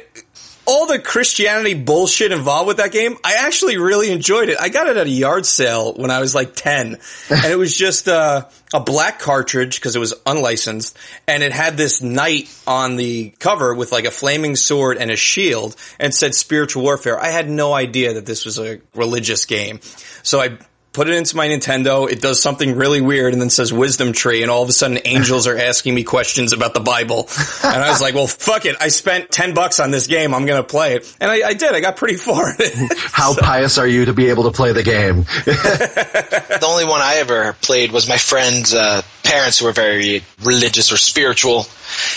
all 0.68 0.86
the 0.86 0.98
Christianity 0.98 1.72
bullshit 1.72 2.30
involved 2.30 2.68
with 2.68 2.76
that 2.76 2.92
game, 2.92 3.16
I 3.24 3.36
actually 3.38 3.78
really 3.78 4.12
enjoyed 4.12 4.50
it. 4.50 4.58
I 4.60 4.68
got 4.68 4.86
it 4.86 4.98
at 4.98 5.06
a 5.06 5.10
yard 5.10 5.46
sale 5.46 5.94
when 5.94 6.10
I 6.10 6.20
was 6.20 6.34
like 6.34 6.54
10 6.54 6.98
and 7.30 7.44
it 7.46 7.56
was 7.56 7.74
just 7.74 8.06
uh, 8.06 8.46
a 8.74 8.80
black 8.80 9.18
cartridge 9.18 9.76
because 9.76 9.96
it 9.96 9.98
was 9.98 10.14
unlicensed 10.26 10.96
and 11.26 11.42
it 11.42 11.52
had 11.52 11.78
this 11.78 12.02
knight 12.02 12.54
on 12.66 12.96
the 12.96 13.30
cover 13.38 13.74
with 13.74 13.92
like 13.92 14.04
a 14.04 14.10
flaming 14.10 14.56
sword 14.56 14.98
and 14.98 15.10
a 15.10 15.16
shield 15.16 15.74
and 15.98 16.14
said 16.14 16.34
spiritual 16.34 16.82
warfare. 16.82 17.18
I 17.18 17.28
had 17.28 17.48
no 17.48 17.72
idea 17.72 18.14
that 18.14 18.26
this 18.26 18.44
was 18.44 18.58
a 18.58 18.80
religious 18.94 19.46
game. 19.46 19.80
So 20.22 20.38
I 20.40 20.58
put 20.98 21.08
it 21.08 21.14
into 21.14 21.36
my 21.36 21.46
Nintendo. 21.46 22.10
It 22.10 22.20
does 22.20 22.42
something 22.42 22.74
really 22.74 23.00
weird 23.00 23.32
and 23.32 23.40
then 23.40 23.50
says 23.50 23.72
wisdom 23.72 24.12
tree. 24.12 24.42
And 24.42 24.50
all 24.50 24.64
of 24.64 24.68
a 24.68 24.72
sudden 24.72 24.98
angels 25.04 25.46
are 25.46 25.56
asking 25.56 25.94
me 25.94 26.02
questions 26.02 26.52
about 26.52 26.74
the 26.74 26.80
Bible. 26.80 27.28
And 27.62 27.80
I 27.80 27.88
was 27.88 28.00
like, 28.00 28.16
well, 28.16 28.26
fuck 28.26 28.66
it. 28.66 28.74
I 28.80 28.88
spent 28.88 29.30
10 29.30 29.54
bucks 29.54 29.78
on 29.78 29.92
this 29.92 30.08
game. 30.08 30.34
I'm 30.34 30.44
going 30.44 30.60
to 30.60 30.66
play 30.66 30.96
it. 30.96 31.16
And 31.20 31.30
I, 31.30 31.50
I 31.50 31.54
did. 31.54 31.72
I 31.72 31.78
got 31.78 31.94
pretty 31.96 32.16
far. 32.16 32.50
in 32.50 32.56
it. 32.58 32.98
How 33.12 33.32
pious 33.36 33.78
are 33.78 33.86
you 33.86 34.06
to 34.06 34.12
be 34.12 34.30
able 34.30 34.42
to 34.44 34.50
play 34.50 34.72
the 34.72 34.82
game? 34.82 35.24
The 36.58 36.66
only 36.66 36.84
one 36.84 37.00
I 37.00 37.16
ever 37.16 37.52
played 37.62 37.92
was 37.92 38.08
my 38.08 38.16
friend's 38.16 38.74
uh, 38.74 39.02
parents 39.22 39.58
who 39.60 39.66
were 39.66 39.72
very 39.72 40.24
religious 40.42 40.90
or 40.90 40.96
spiritual. 40.96 41.66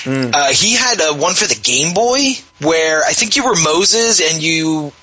Uh, 0.05 0.51
he 0.51 0.73
had 0.73 0.99
a 0.99 1.13
one 1.13 1.33
for 1.35 1.45
the 1.45 1.59
Game 1.61 1.93
Boy 1.93 2.31
where 2.59 3.03
I 3.03 3.11
think 3.11 3.35
you 3.35 3.45
were 3.45 3.55
Moses 3.55 4.19
and 4.19 4.41
you 4.41 4.93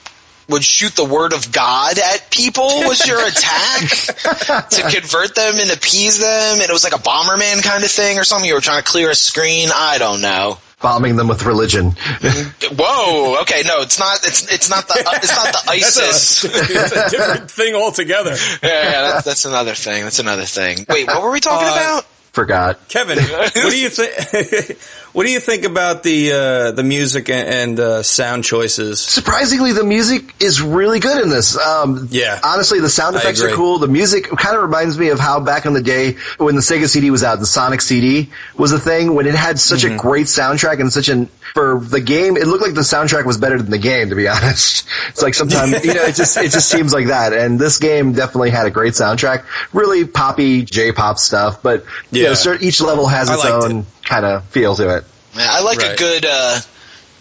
would 0.48 0.64
shoot 0.64 0.92
the 0.96 1.04
word 1.04 1.32
of 1.32 1.52
God 1.52 1.98
at 1.98 2.30
people 2.30 2.64
was 2.64 3.06
your 3.06 3.20
attack 3.26 4.68
to 4.70 4.82
convert 4.90 5.34
them 5.34 5.56
and 5.58 5.70
appease 5.70 6.18
them 6.18 6.54
and 6.60 6.62
it 6.62 6.72
was 6.72 6.84
like 6.84 6.94
a 6.94 6.98
Bomberman 6.98 7.62
kind 7.62 7.84
of 7.84 7.90
thing 7.90 8.18
or 8.18 8.24
something 8.24 8.48
you 8.48 8.54
were 8.54 8.60
trying 8.60 8.82
to 8.82 8.88
clear 8.88 9.10
a 9.10 9.14
screen 9.14 9.68
I 9.74 9.98
don't 9.98 10.20
know 10.22 10.58
Bombing 10.80 11.16
them 11.16 11.26
with 11.26 11.44
religion. 11.44 11.86
whoa 12.78 13.40
okay 13.42 13.62
no 13.66 13.82
it's 13.82 13.98
not 13.98 14.18
it's 14.24 14.52
it's 14.52 14.70
not 14.70 14.86
the 14.88 14.94
it's 15.22 15.34
not 15.34 15.52
the 15.52 15.62
ISIS 15.70 16.44
it's 16.44 16.92
a 16.92 17.10
different 17.10 17.50
thing 17.50 17.74
altogether. 17.74 18.36
yeah, 18.62 18.68
yeah 18.90 19.00
that's, 19.02 19.24
that's 19.24 19.44
another 19.44 19.74
thing 19.74 20.04
that's 20.04 20.18
another 20.20 20.44
thing 20.44 20.86
wait 20.88 21.06
what 21.08 21.22
were 21.22 21.30
we 21.32 21.40
talking 21.40 21.66
Uh, 21.68 21.72
about 21.72 22.06
Forgot. 22.32 22.88
Kevin, 22.88 23.18
what 23.18 23.52
do 23.54 23.76
you 23.80 23.88
think? 23.88 24.78
What 25.12 25.24
do 25.26 25.32
you 25.32 25.40
think 25.40 25.64
about 25.64 26.02
the 26.02 26.32
uh, 26.32 26.70
the 26.72 26.82
music 26.82 27.28
and, 27.30 27.48
and 27.48 27.80
uh, 27.80 28.02
sound 28.02 28.44
choices? 28.44 29.00
Surprisingly, 29.00 29.72
the 29.72 29.84
music 29.84 30.34
is 30.42 30.60
really 30.62 31.00
good 31.00 31.22
in 31.22 31.30
this. 31.30 31.56
Um, 31.58 32.08
Yeah. 32.10 32.38
Honestly, 32.44 32.80
the 32.80 32.90
sound 32.90 33.16
effects 33.16 33.40
are 33.42 33.50
cool. 33.52 33.78
The 33.78 33.88
music 33.88 34.28
kind 34.30 34.56
of 34.56 34.62
reminds 34.62 34.98
me 34.98 35.08
of 35.08 35.18
how 35.18 35.40
back 35.40 35.66
in 35.66 35.72
the 35.72 35.82
day 35.82 36.16
when 36.38 36.54
the 36.54 36.60
Sega 36.62 36.88
CD 36.88 37.10
was 37.10 37.22
out, 37.24 37.38
the 37.40 37.46
Sonic 37.46 37.80
CD 37.80 38.30
was 38.56 38.72
a 38.72 38.78
thing 38.78 39.14
when 39.14 39.26
it 39.26 39.34
had 39.34 39.58
such 39.58 39.78
Mm-hmm. 39.82 39.94
a 39.94 39.98
great 39.98 40.26
soundtrack 40.26 40.80
and 40.80 40.92
such 40.92 41.08
an 41.08 41.26
for 41.54 41.78
the 41.80 42.00
game. 42.00 42.36
It 42.36 42.46
looked 42.46 42.62
like 42.62 42.74
the 42.74 42.80
soundtrack 42.82 43.24
was 43.24 43.38
better 43.38 43.56
than 43.60 43.70
the 43.70 43.78
game, 43.78 44.10
to 44.10 44.14
be 44.16 44.28
honest. 44.28 44.86
It's 45.08 45.22
like 45.22 45.34
sometimes 45.34 45.84
you 45.84 45.94
know 45.94 46.02
it 46.04 46.14
just 46.14 46.36
it 46.36 46.50
just 46.50 46.68
seems 46.68 46.92
like 46.92 47.06
that. 47.08 47.32
And 47.32 47.58
this 47.58 47.78
game 47.78 48.12
definitely 48.12 48.50
had 48.50 48.66
a 48.66 48.70
great 48.70 48.92
soundtrack, 48.94 49.44
really 49.72 50.04
poppy 50.06 50.62
J-pop 50.64 51.18
stuff. 51.18 51.62
But 51.62 51.84
you 52.10 52.24
Yeah. 52.24 52.34
know, 52.44 52.56
each 52.60 52.80
level 52.80 53.06
has 53.06 53.30
I 53.30 53.34
its 53.34 53.44
own 53.44 53.86
kind 54.08 54.24
of 54.24 54.44
feel 54.46 54.74
to 54.76 54.96
it. 54.96 55.04
Yeah, 55.36 55.46
I 55.50 55.60
like 55.62 55.78
a 55.82 55.88
Right. 55.90 55.98
good 55.98 56.24
uh, 56.24 56.58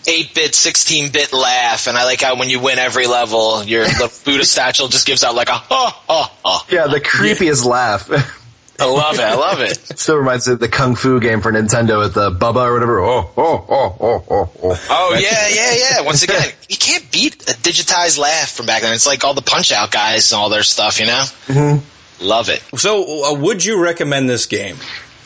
8-bit, 0.05 0.51
16-bit 0.53 1.33
laugh, 1.33 1.87
and 1.87 1.97
I 1.97 2.05
like 2.05 2.21
how 2.21 2.35
when 2.37 2.49
you 2.49 2.59
win 2.61 2.79
every 2.79 3.07
level, 3.07 3.63
your 3.63 3.83
the 3.85 4.11
Buddha 4.25 4.45
statue 4.45 4.87
just 4.87 5.05
gives 5.05 5.23
out 5.23 5.35
like 5.35 5.49
a 5.49 5.53
ha 5.55 6.03
ha 6.07 6.33
ha. 6.45 6.65
Yeah, 6.71 6.87
the 6.87 7.01
creepiest 7.01 7.65
laugh. 7.65 8.09
I 8.79 8.85
love 8.85 9.15
it. 9.15 9.21
I 9.21 9.33
love 9.33 9.59
it. 9.59 9.75
Still 9.99 10.17
reminds 10.17 10.47
me 10.47 10.53
of 10.53 10.59
the 10.59 10.67
Kung 10.69 10.95
Fu 10.95 11.19
game 11.19 11.41
for 11.41 11.51
Nintendo 11.51 11.97
with 11.99 12.13
the 12.13 12.29
Bubba 12.29 12.67
or 12.67 12.73
whatever. 12.73 12.99
Oh, 13.01 13.27
oh, 13.35 13.65
oh, 13.67 13.95
oh, 13.99 14.23
oh, 14.29 14.51
oh. 14.63 14.85
Oh 14.91 15.17
yeah, 15.19 15.47
yeah, 15.49 15.73
yeah. 15.73 16.01
Once 16.01 16.21
again, 16.21 16.47
you 16.69 16.77
can't 16.77 17.11
beat 17.11 17.41
a 17.49 17.53
digitized 17.55 18.19
laugh 18.19 18.51
from 18.51 18.67
back 18.67 18.83
then. 18.83 18.93
It's 18.93 19.07
like 19.07 19.23
all 19.23 19.33
the 19.33 19.41
Punch 19.41 19.71
Out 19.71 19.91
guys 19.91 20.31
and 20.31 20.39
all 20.39 20.49
their 20.49 20.61
stuff. 20.63 20.99
You 20.99 21.07
know. 21.07 21.23
Mm-hmm. 21.47 22.23
Love 22.27 22.49
it. 22.49 22.61
So, 22.79 23.25
uh, 23.25 23.33
would 23.33 23.65
you 23.65 23.81
recommend 23.81 24.29
this 24.29 24.45
game? 24.45 24.77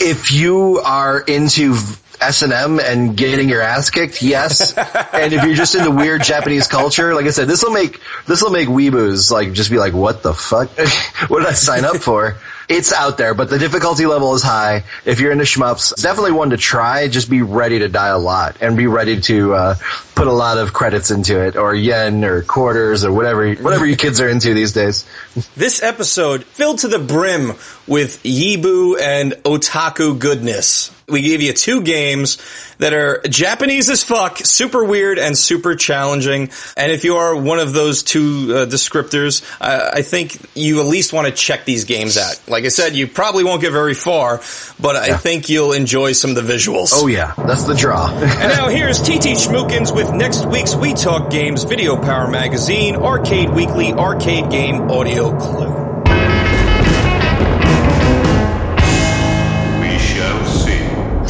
If 0.03 0.31
you 0.31 0.81
are 0.83 1.19
into 1.21 1.75
S 2.21 2.43
and 2.43 2.53
M 2.53 2.79
and 2.79 3.17
getting 3.17 3.49
your 3.49 3.61
ass 3.61 3.89
kicked, 3.89 4.21
yes. 4.21 4.77
and 5.13 5.33
if 5.33 5.43
you're 5.43 5.55
just 5.55 5.75
into 5.75 5.91
weird 5.91 6.23
Japanese 6.23 6.67
culture, 6.67 7.13
like 7.15 7.25
I 7.25 7.31
said, 7.31 7.47
this 7.47 7.63
will 7.63 7.71
make 7.71 7.99
this 8.27 8.41
will 8.41 8.51
make 8.51 8.67
weeboos 8.67 9.31
like 9.31 9.53
just 9.53 9.71
be 9.71 9.77
like, 9.77 9.93
what 9.93 10.23
the 10.23 10.33
fuck? 10.33 10.69
what 11.29 11.39
did 11.39 11.47
I 11.47 11.53
sign 11.53 11.83
up 11.83 11.97
for? 11.97 12.37
It's 12.69 12.93
out 12.93 13.17
there, 13.17 13.33
but 13.33 13.49
the 13.49 13.59
difficulty 13.59 14.05
level 14.05 14.33
is 14.33 14.43
high. 14.43 14.85
If 15.03 15.19
you're 15.19 15.33
into 15.33 15.43
shmups, 15.43 15.91
it's 15.91 16.03
definitely 16.03 16.31
one 16.31 16.51
to 16.51 16.57
try. 16.57 17.09
Just 17.09 17.29
be 17.29 17.41
ready 17.41 17.79
to 17.79 17.89
die 17.89 18.07
a 18.07 18.17
lot 18.17 18.57
and 18.61 18.77
be 18.77 18.87
ready 18.87 19.19
to 19.21 19.53
uh, 19.53 19.75
put 20.15 20.27
a 20.27 20.31
lot 20.31 20.57
of 20.57 20.71
credits 20.71 21.11
into 21.11 21.43
it, 21.43 21.57
or 21.57 21.75
yen, 21.75 22.23
or 22.23 22.43
quarters, 22.43 23.03
or 23.03 23.11
whatever 23.11 23.53
whatever 23.55 23.85
you 23.85 23.97
kids 23.97 24.21
are 24.21 24.29
into 24.29 24.53
these 24.53 24.71
days. 24.73 25.05
This 25.55 25.81
episode 25.83 26.43
filled 26.43 26.79
to 26.79 26.87
the 26.87 26.99
brim 26.99 27.49
with 27.87 28.21
Yibu 28.23 28.99
and 29.01 29.33
otaku 29.43 30.17
goodness. 30.17 30.91
We 31.11 31.21
gave 31.21 31.41
you 31.41 31.53
two 31.53 31.81
games 31.81 32.37
that 32.77 32.93
are 32.93 33.21
Japanese 33.29 33.89
as 33.89 34.03
fuck, 34.03 34.37
super 34.37 34.83
weird 34.83 35.19
and 35.19 35.37
super 35.37 35.75
challenging. 35.75 36.49
And 36.75 36.91
if 36.91 37.03
you 37.03 37.17
are 37.17 37.35
one 37.35 37.59
of 37.59 37.73
those 37.73 38.01
two 38.01 38.47
uh, 38.49 38.65
descriptors, 38.65 39.43
uh, 39.61 39.91
I 39.93 40.01
think 40.01 40.37
you 40.55 40.79
at 40.79 40.87
least 40.87 41.13
want 41.13 41.27
to 41.27 41.33
check 41.33 41.65
these 41.65 41.85
games 41.85 42.17
out. 42.17 42.41
Like 42.47 42.65
I 42.65 42.69
said, 42.69 42.95
you 42.95 43.07
probably 43.07 43.43
won't 43.43 43.61
get 43.61 43.71
very 43.71 43.93
far, 43.93 44.37
but 44.79 44.95
I 44.95 45.15
think 45.17 45.49
you'll 45.49 45.73
enjoy 45.73 46.13
some 46.13 46.31
of 46.31 46.35
the 46.35 46.53
visuals. 46.53 46.89
Oh 46.93 47.07
yeah, 47.07 47.33
that's 47.37 47.65
the 47.65 47.75
draw. 47.75 48.09
And 48.11 48.21
now 48.57 48.69
here's 48.69 48.99
TT 48.99 49.37
Schmookins 49.37 49.93
with 49.93 50.11
next 50.13 50.45
week's 50.45 50.75
We 50.75 50.93
Talk 50.93 51.29
Games 51.29 51.63
Video 51.63 52.01
Power 52.01 52.29
Magazine 52.29 52.95
Arcade 52.95 53.49
Weekly 53.51 53.93
Arcade 53.93 54.49
Game 54.49 54.89
Audio 54.89 55.37
Clue. 55.37 55.80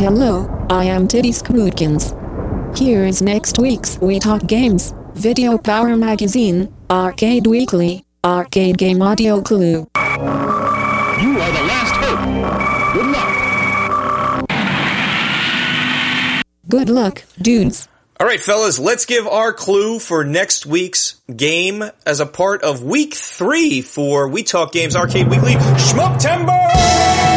Hello, 0.02 0.50
I 0.68 0.86
am 0.86 1.08
Teddy 1.08 1.30
Scrootkins. 1.30 2.18
Here 2.76 3.06
is 3.06 3.22
next 3.22 3.60
week's 3.60 4.00
We 4.00 4.18
Talk 4.18 4.48
Games, 4.48 4.96
Video 5.14 5.60
Power 5.60 5.96
Magazine, 5.96 6.74
Arcade 6.90 7.46
Weekly, 7.46 8.04
Arcade 8.24 8.80
Game 8.80 9.04
Audio 9.04 9.42
Clue. 9.42 9.60
You 9.62 9.92
are 9.94 11.52
the 11.52 11.66
last 11.70 11.94
hope. 12.02 12.20
Good 12.96 13.06
luck. 13.12 13.30
Good 16.68 16.90
luck, 16.90 17.24
dudes. 17.40 17.88
All 18.20 18.26
right, 18.26 18.42
fellas, 18.42 18.80
let's 18.80 19.06
give 19.06 19.28
our 19.28 19.54
clue 19.54 20.00
for 20.00 20.24
next 20.24 20.66
week's 20.66 21.22
game 21.36 21.84
as 22.08 22.20
a 22.20 22.26
part 22.26 22.64
of 22.64 22.82
week 22.82 23.14
three 23.14 23.84
for 23.84 24.28
We 24.28 24.42
Talk 24.42 24.72
Games 24.72 24.96
Arcade 24.96 25.28
Weekly 25.28 25.54
Schmuptember! 25.54 27.31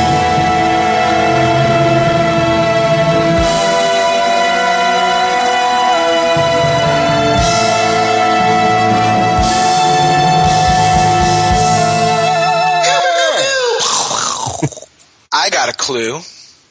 I 15.44 15.50
got 15.50 15.68
a 15.68 15.74
clue. 15.74 16.20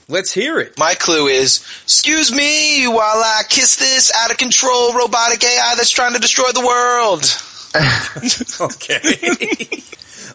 Let's 0.09 0.33
hear 0.33 0.57
it. 0.57 0.79
My 0.79 0.95
clue 0.95 1.27
is, 1.27 1.63
excuse 1.83 2.31
me 2.31 2.88
while 2.88 2.97
I 2.99 3.43
kiss 3.47 3.75
this 3.75 4.12
out 4.17 4.31
of 4.31 4.38
control 4.38 4.93
robotic 4.93 5.43
AI 5.43 5.75
that's 5.77 5.91
trying 5.91 6.13
to 6.15 6.19
destroy 6.19 6.51
the 6.53 6.65
world. 6.65 7.23
Okay. 8.62 8.99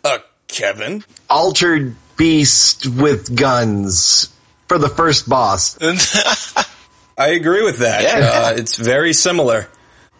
uh, 0.05 0.19
Kevin. 0.47 1.05
Altered 1.29 1.97
beast 2.17 2.87
with 2.87 3.35
guns 3.37 4.33
for 4.69 4.79
the 4.79 4.89
first 4.89 5.29
boss. 5.29 5.77
I 7.19 7.29
agree 7.31 7.65
with 7.65 7.79
that. 7.79 8.03
Yeah. 8.03 8.31
Uh, 8.33 8.55
it's 8.57 8.77
very 8.77 9.13
similar. 9.13 9.69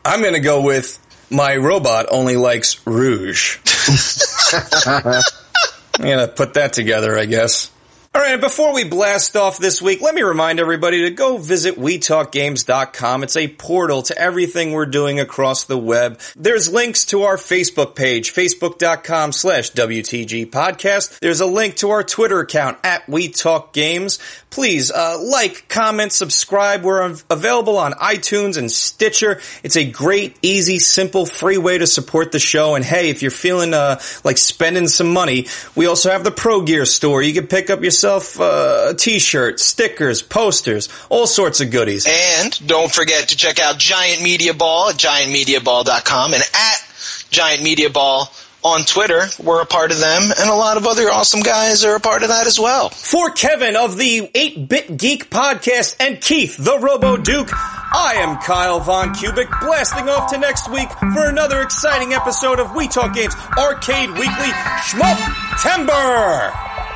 I'm 0.05 0.23
going 0.23 0.35
to 0.35 0.41
go 0.41 0.63
with 0.63 0.99
my 1.31 1.57
robot 1.57 2.07
only 2.11 2.37
likes 2.37 2.85
rouge. 2.87 3.59
I'm 4.95 6.05
going 6.05 6.19
to 6.19 6.33
put 6.35 6.55
that 6.55 6.73
together, 6.73 7.17
I 7.19 7.27
guess. 7.27 7.71
All 8.19 8.25
right, 8.25 8.41
before 8.41 8.75
we 8.75 8.83
blast 8.83 9.37
off 9.37 9.59
this 9.59 9.81
week, 9.81 10.01
let 10.01 10.13
me 10.13 10.23
remind 10.23 10.59
everybody 10.59 11.03
to 11.03 11.11
go 11.11 11.39
visit 11.39 11.77
WeTalkGames.com. 11.77 13.23
It's 13.23 13.37
a 13.37 13.47
portal 13.47 14.03
to 14.03 14.19
everything 14.19 14.73
we're 14.73 14.87
doing 14.87 15.21
across 15.21 15.67
the 15.67 15.79
web. 15.79 16.19
There's 16.35 16.69
links 16.69 17.05
to 17.07 17.23
our 17.23 17.37
Facebook 17.37 17.95
page, 17.95 18.35
Facebook.com 18.35 19.31
slash 19.31 19.71
WTG 19.71 20.51
podcast. 20.51 21.21
There's 21.21 21.41
a 21.41 21.47
link 21.47 21.77
to 21.77 21.91
our 21.91 22.03
Twitter 22.03 22.41
account 22.41 22.79
at 22.83 23.07
WeTalkGames. 23.07 24.19
Please, 24.51 24.91
uh, 24.91 25.19
like, 25.21 25.69
comment, 25.69 26.11
subscribe. 26.11 26.83
We're 26.83 27.05
av- 27.05 27.25
available 27.31 27.77
on 27.77 27.93
iTunes 27.93 28.59
and 28.59 28.73
Stitcher. 28.73 29.41
It's 29.63 29.77
a 29.77 29.89
great, 29.89 30.37
easy, 30.43 30.81
simple, 30.81 31.25
free 31.25 31.59
way 31.59 31.79
to 31.79 31.87
support 31.87 32.33
the 32.33 32.41
show. 32.41 32.75
And 32.75 32.85
hey, 32.85 33.11
if 33.11 33.23
you're 33.23 33.31
feeling, 33.31 33.75
uh, 33.75 34.01
like 34.25 34.39
spending 34.39 34.89
some 34.89 35.13
money, 35.13 35.47
we 35.77 35.87
also 35.87 36.11
have 36.11 36.25
the 36.25 36.33
Pro 36.33 36.63
Gear 36.63 36.85
store. 36.85 37.23
You 37.23 37.35
can 37.35 37.47
pick 37.47 37.71
up 37.71 37.85
yourself, 38.09 38.41
uh, 38.41 38.91
a 38.91 38.95
t-shirt, 38.95 39.61
stickers, 39.61 40.23
posters, 40.23 40.89
all 41.11 41.27
sorts 41.27 41.61
of 41.61 41.71
goodies. 41.71 42.07
And 42.09 42.67
don't 42.67 42.91
forget 42.91 43.29
to 43.29 43.37
check 43.37 43.61
out 43.61 43.79
Giant 43.79 44.23
Media 44.23 44.55
Ball 44.55 44.91
at 44.91 44.97
giantmediaball.com 44.97 46.35
and 46.35 46.43
at 46.43 47.27
Giant 47.31 47.63
Media 47.63 47.91
Ball 47.91 48.31
on 48.65 48.85
Twitter. 48.85 49.27
We're 49.43 49.61
a 49.61 49.67
part 49.67 49.93
of 49.93 50.01
them, 50.01 50.23
and 50.23 50.51
a 50.51 50.55
lot 50.55 50.79
of 50.79 50.87
other 50.87 51.11
awesome 51.11 51.41
guys 51.41 51.85
are 51.85 51.97
a 51.97 52.01
part 52.01 52.23
of 52.23 52.31
that 52.31 52.47
as 52.47 52.59
well. 52.59 52.89
For 52.89 53.31
Kevin 53.31 53.77
of 53.77 53.99
the 53.99 54.31
8-Bit 54.35 54.97
Geek 54.97 55.31
Podcast 55.31 55.97
and 56.01 56.21
Keith 56.21 56.57
the 56.57 56.79
Robo 56.79 57.19
Duke, 57.19 57.51
I 57.53 58.15
am 58.17 58.39
Kyle 58.39 58.81
Von 58.81 59.15
Kubik, 59.15 59.51
blasting 59.61 60.09
off 60.09 60.33
to 60.33 60.39
next 60.39 60.71
week 60.71 60.91
for 60.91 61.29
another 61.29 61.61
exciting 61.61 62.15
episode 62.15 62.59
of 62.59 62.75
We 62.75 62.89
Talk 62.89 63.15
Games 63.15 63.35
Arcade 63.59 64.11
Weekly 64.11 64.51
Schmuptember. 64.89 66.88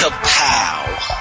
Kapow. 0.00 1.19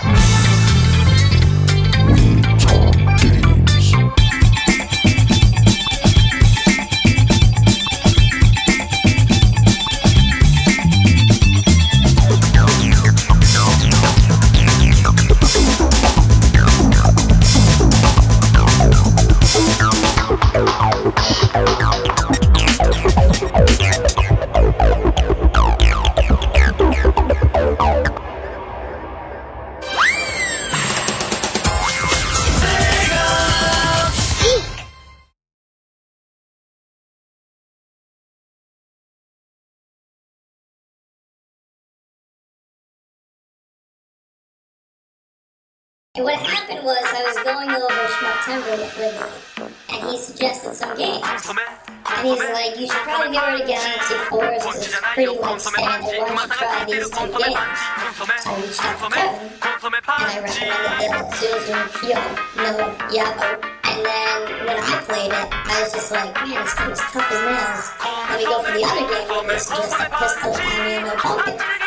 Schmuptember 48.50 48.78
with 48.82 48.98
Ridley, 48.98 49.74
and 49.90 50.10
he 50.10 50.18
suggested 50.18 50.74
some 50.74 50.98
games. 50.98 51.22
And 51.22 52.28
he's 52.28 52.40
like, 52.40 52.80
you 52.80 52.88
should 52.88 53.04
probably 53.04 53.32
get 53.32 53.46
rid 53.46 53.62
of 53.62 53.68
Galaxy 53.68 54.16
4s 54.16 54.54
because 54.56 54.88
it's 54.88 55.02
pretty 55.14 55.38
like 55.38 55.60
standard. 55.60 56.18
Why 56.34 56.48
don't 56.48 56.50
you 56.50 56.58
try 56.58 56.86
these 56.86 57.10
two 57.10 57.28
games? 57.30 57.80
So 58.18 58.50
I 58.50 58.58
reached 58.62 58.86
out 58.86 58.98
to 58.98 59.10
Kevin, 59.14 59.94
and 59.94 60.10
I 60.10 60.40
recommended 60.42 61.10
the 61.10 61.30
Zuzu 61.38 61.78
Kyo 62.02 62.22
no 62.58 62.70
Yabo. 63.14 63.48
And 63.84 64.06
then 64.06 64.66
when 64.66 64.78
I 64.78 65.04
played 65.06 65.32
it, 65.32 65.48
I 65.54 65.84
was 65.84 65.94
just 65.94 66.12
like, 66.12 66.34
man, 66.34 66.64
this 66.64 66.74
game 66.74 66.92
is 66.92 67.00
tough 67.00 67.32
as 67.32 67.42
nails. 67.46 67.86
Let 68.30 68.40
me 68.40 68.46
go 68.46 68.64
for 68.64 68.72
the 68.72 68.84
other 68.84 69.06
game 69.14 69.28
where 69.30 69.46
they 69.48 69.60
suggested 69.60 70.10
Pistol 70.10 70.54
Daimyo 70.54 71.02
no 71.06 71.16
Bouken. 71.18 71.79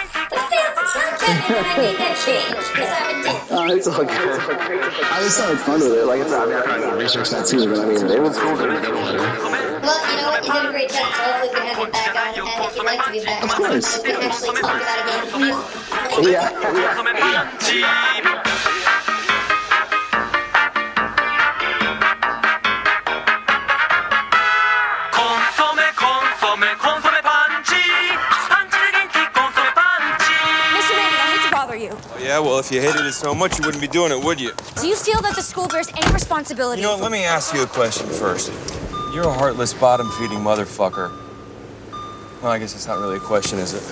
But 0.92 1.00
I 1.00 1.16
failed 1.16 1.40
to 1.40 1.48
tell 1.48 1.64
Kevin 1.64 1.64
that 1.64 1.64
I 1.64 1.76
made 1.80 1.96
that 1.96 2.16
change 2.20 2.52
because 2.68 2.92
I'm 2.92 3.08
a 3.08 3.24
dick. 3.24 3.40
Oh, 3.48 3.64
it's 3.72 3.88
all 3.88 4.04
good. 4.04 4.12
I 4.12 5.24
just 5.24 5.40
had 5.40 5.58
fun 5.60 5.80
with 5.80 5.92
it. 5.92 6.04
Like 6.04 6.20
I 6.20 6.28
said, 6.28 6.40
I 6.40 6.46
mean, 6.46 6.56
I'm 6.56 6.64
trying 6.64 6.82
to 6.82 6.96
research 6.96 7.30
that 7.30 7.46
too, 7.46 7.64
but 7.68 7.80
I 7.80 7.86
mean, 7.86 8.04
it 8.04 8.20
was 8.20 8.36
cool. 8.36 8.52
Well, 8.52 8.68
you 8.68 8.76
know 10.20 10.28
what? 10.28 10.44
You 10.44 10.52
did 10.52 10.66
a 10.66 10.70
great 10.70 10.90
job, 10.90 11.08
so 11.16 11.22
hopefully 11.24 11.48
we 11.48 11.56
can 11.56 11.72
have 11.72 11.80
you 11.80 11.92
back 12.12 12.36
on. 12.36 12.44
And 12.44 12.64
if 12.64 12.76
you'd 12.76 12.84
like 12.84 13.00
to 13.04 13.12
be 13.12 13.24
back 13.24 13.42
Of 13.42 13.50
course. 13.56 14.02
we 14.02 14.12
can 14.12 14.20
actually 14.20 14.60
talk 14.60 14.80
about 14.80 14.92
a 14.92 15.40
game. 15.40 15.56
Yeah, 16.28 16.52
yeah. 17.72 18.51
Hate 31.96 32.02
to 32.02 32.08
bother 32.08 32.20
you. 32.20 32.26
Oh, 32.26 32.28
yeah, 32.28 32.38
well, 32.38 32.58
if 32.58 32.70
you 32.70 32.80
hated 32.80 33.06
it 33.06 33.12
so 33.12 33.34
much, 33.34 33.58
you 33.58 33.64
wouldn't 33.64 33.80
be 33.80 33.88
doing 33.88 34.12
it, 34.12 34.24
would 34.24 34.40
you? 34.40 34.52
Do 34.80 34.86
you 34.86 34.96
feel 34.96 35.20
that 35.22 35.34
the 35.36 35.42
school 35.42 35.68
bears 35.68 35.88
any 35.96 36.12
responsibility? 36.12 36.82
You 36.82 36.88
know 36.88 36.94
what? 36.94 37.02
Let 37.02 37.12
me 37.12 37.24
ask 37.24 37.54
you 37.54 37.62
a 37.62 37.66
question 37.66 38.06
first. 38.08 38.52
You're 39.14 39.28
a 39.28 39.32
heartless, 39.32 39.74
bottom 39.74 40.10
feeding 40.12 40.38
motherfucker. 40.38 41.10
Well, 42.42 42.50
I 42.50 42.58
guess 42.58 42.74
it's 42.74 42.86
not 42.86 42.98
really 42.98 43.16
a 43.16 43.20
question, 43.20 43.58
is 43.58 43.74
it? 43.74 43.82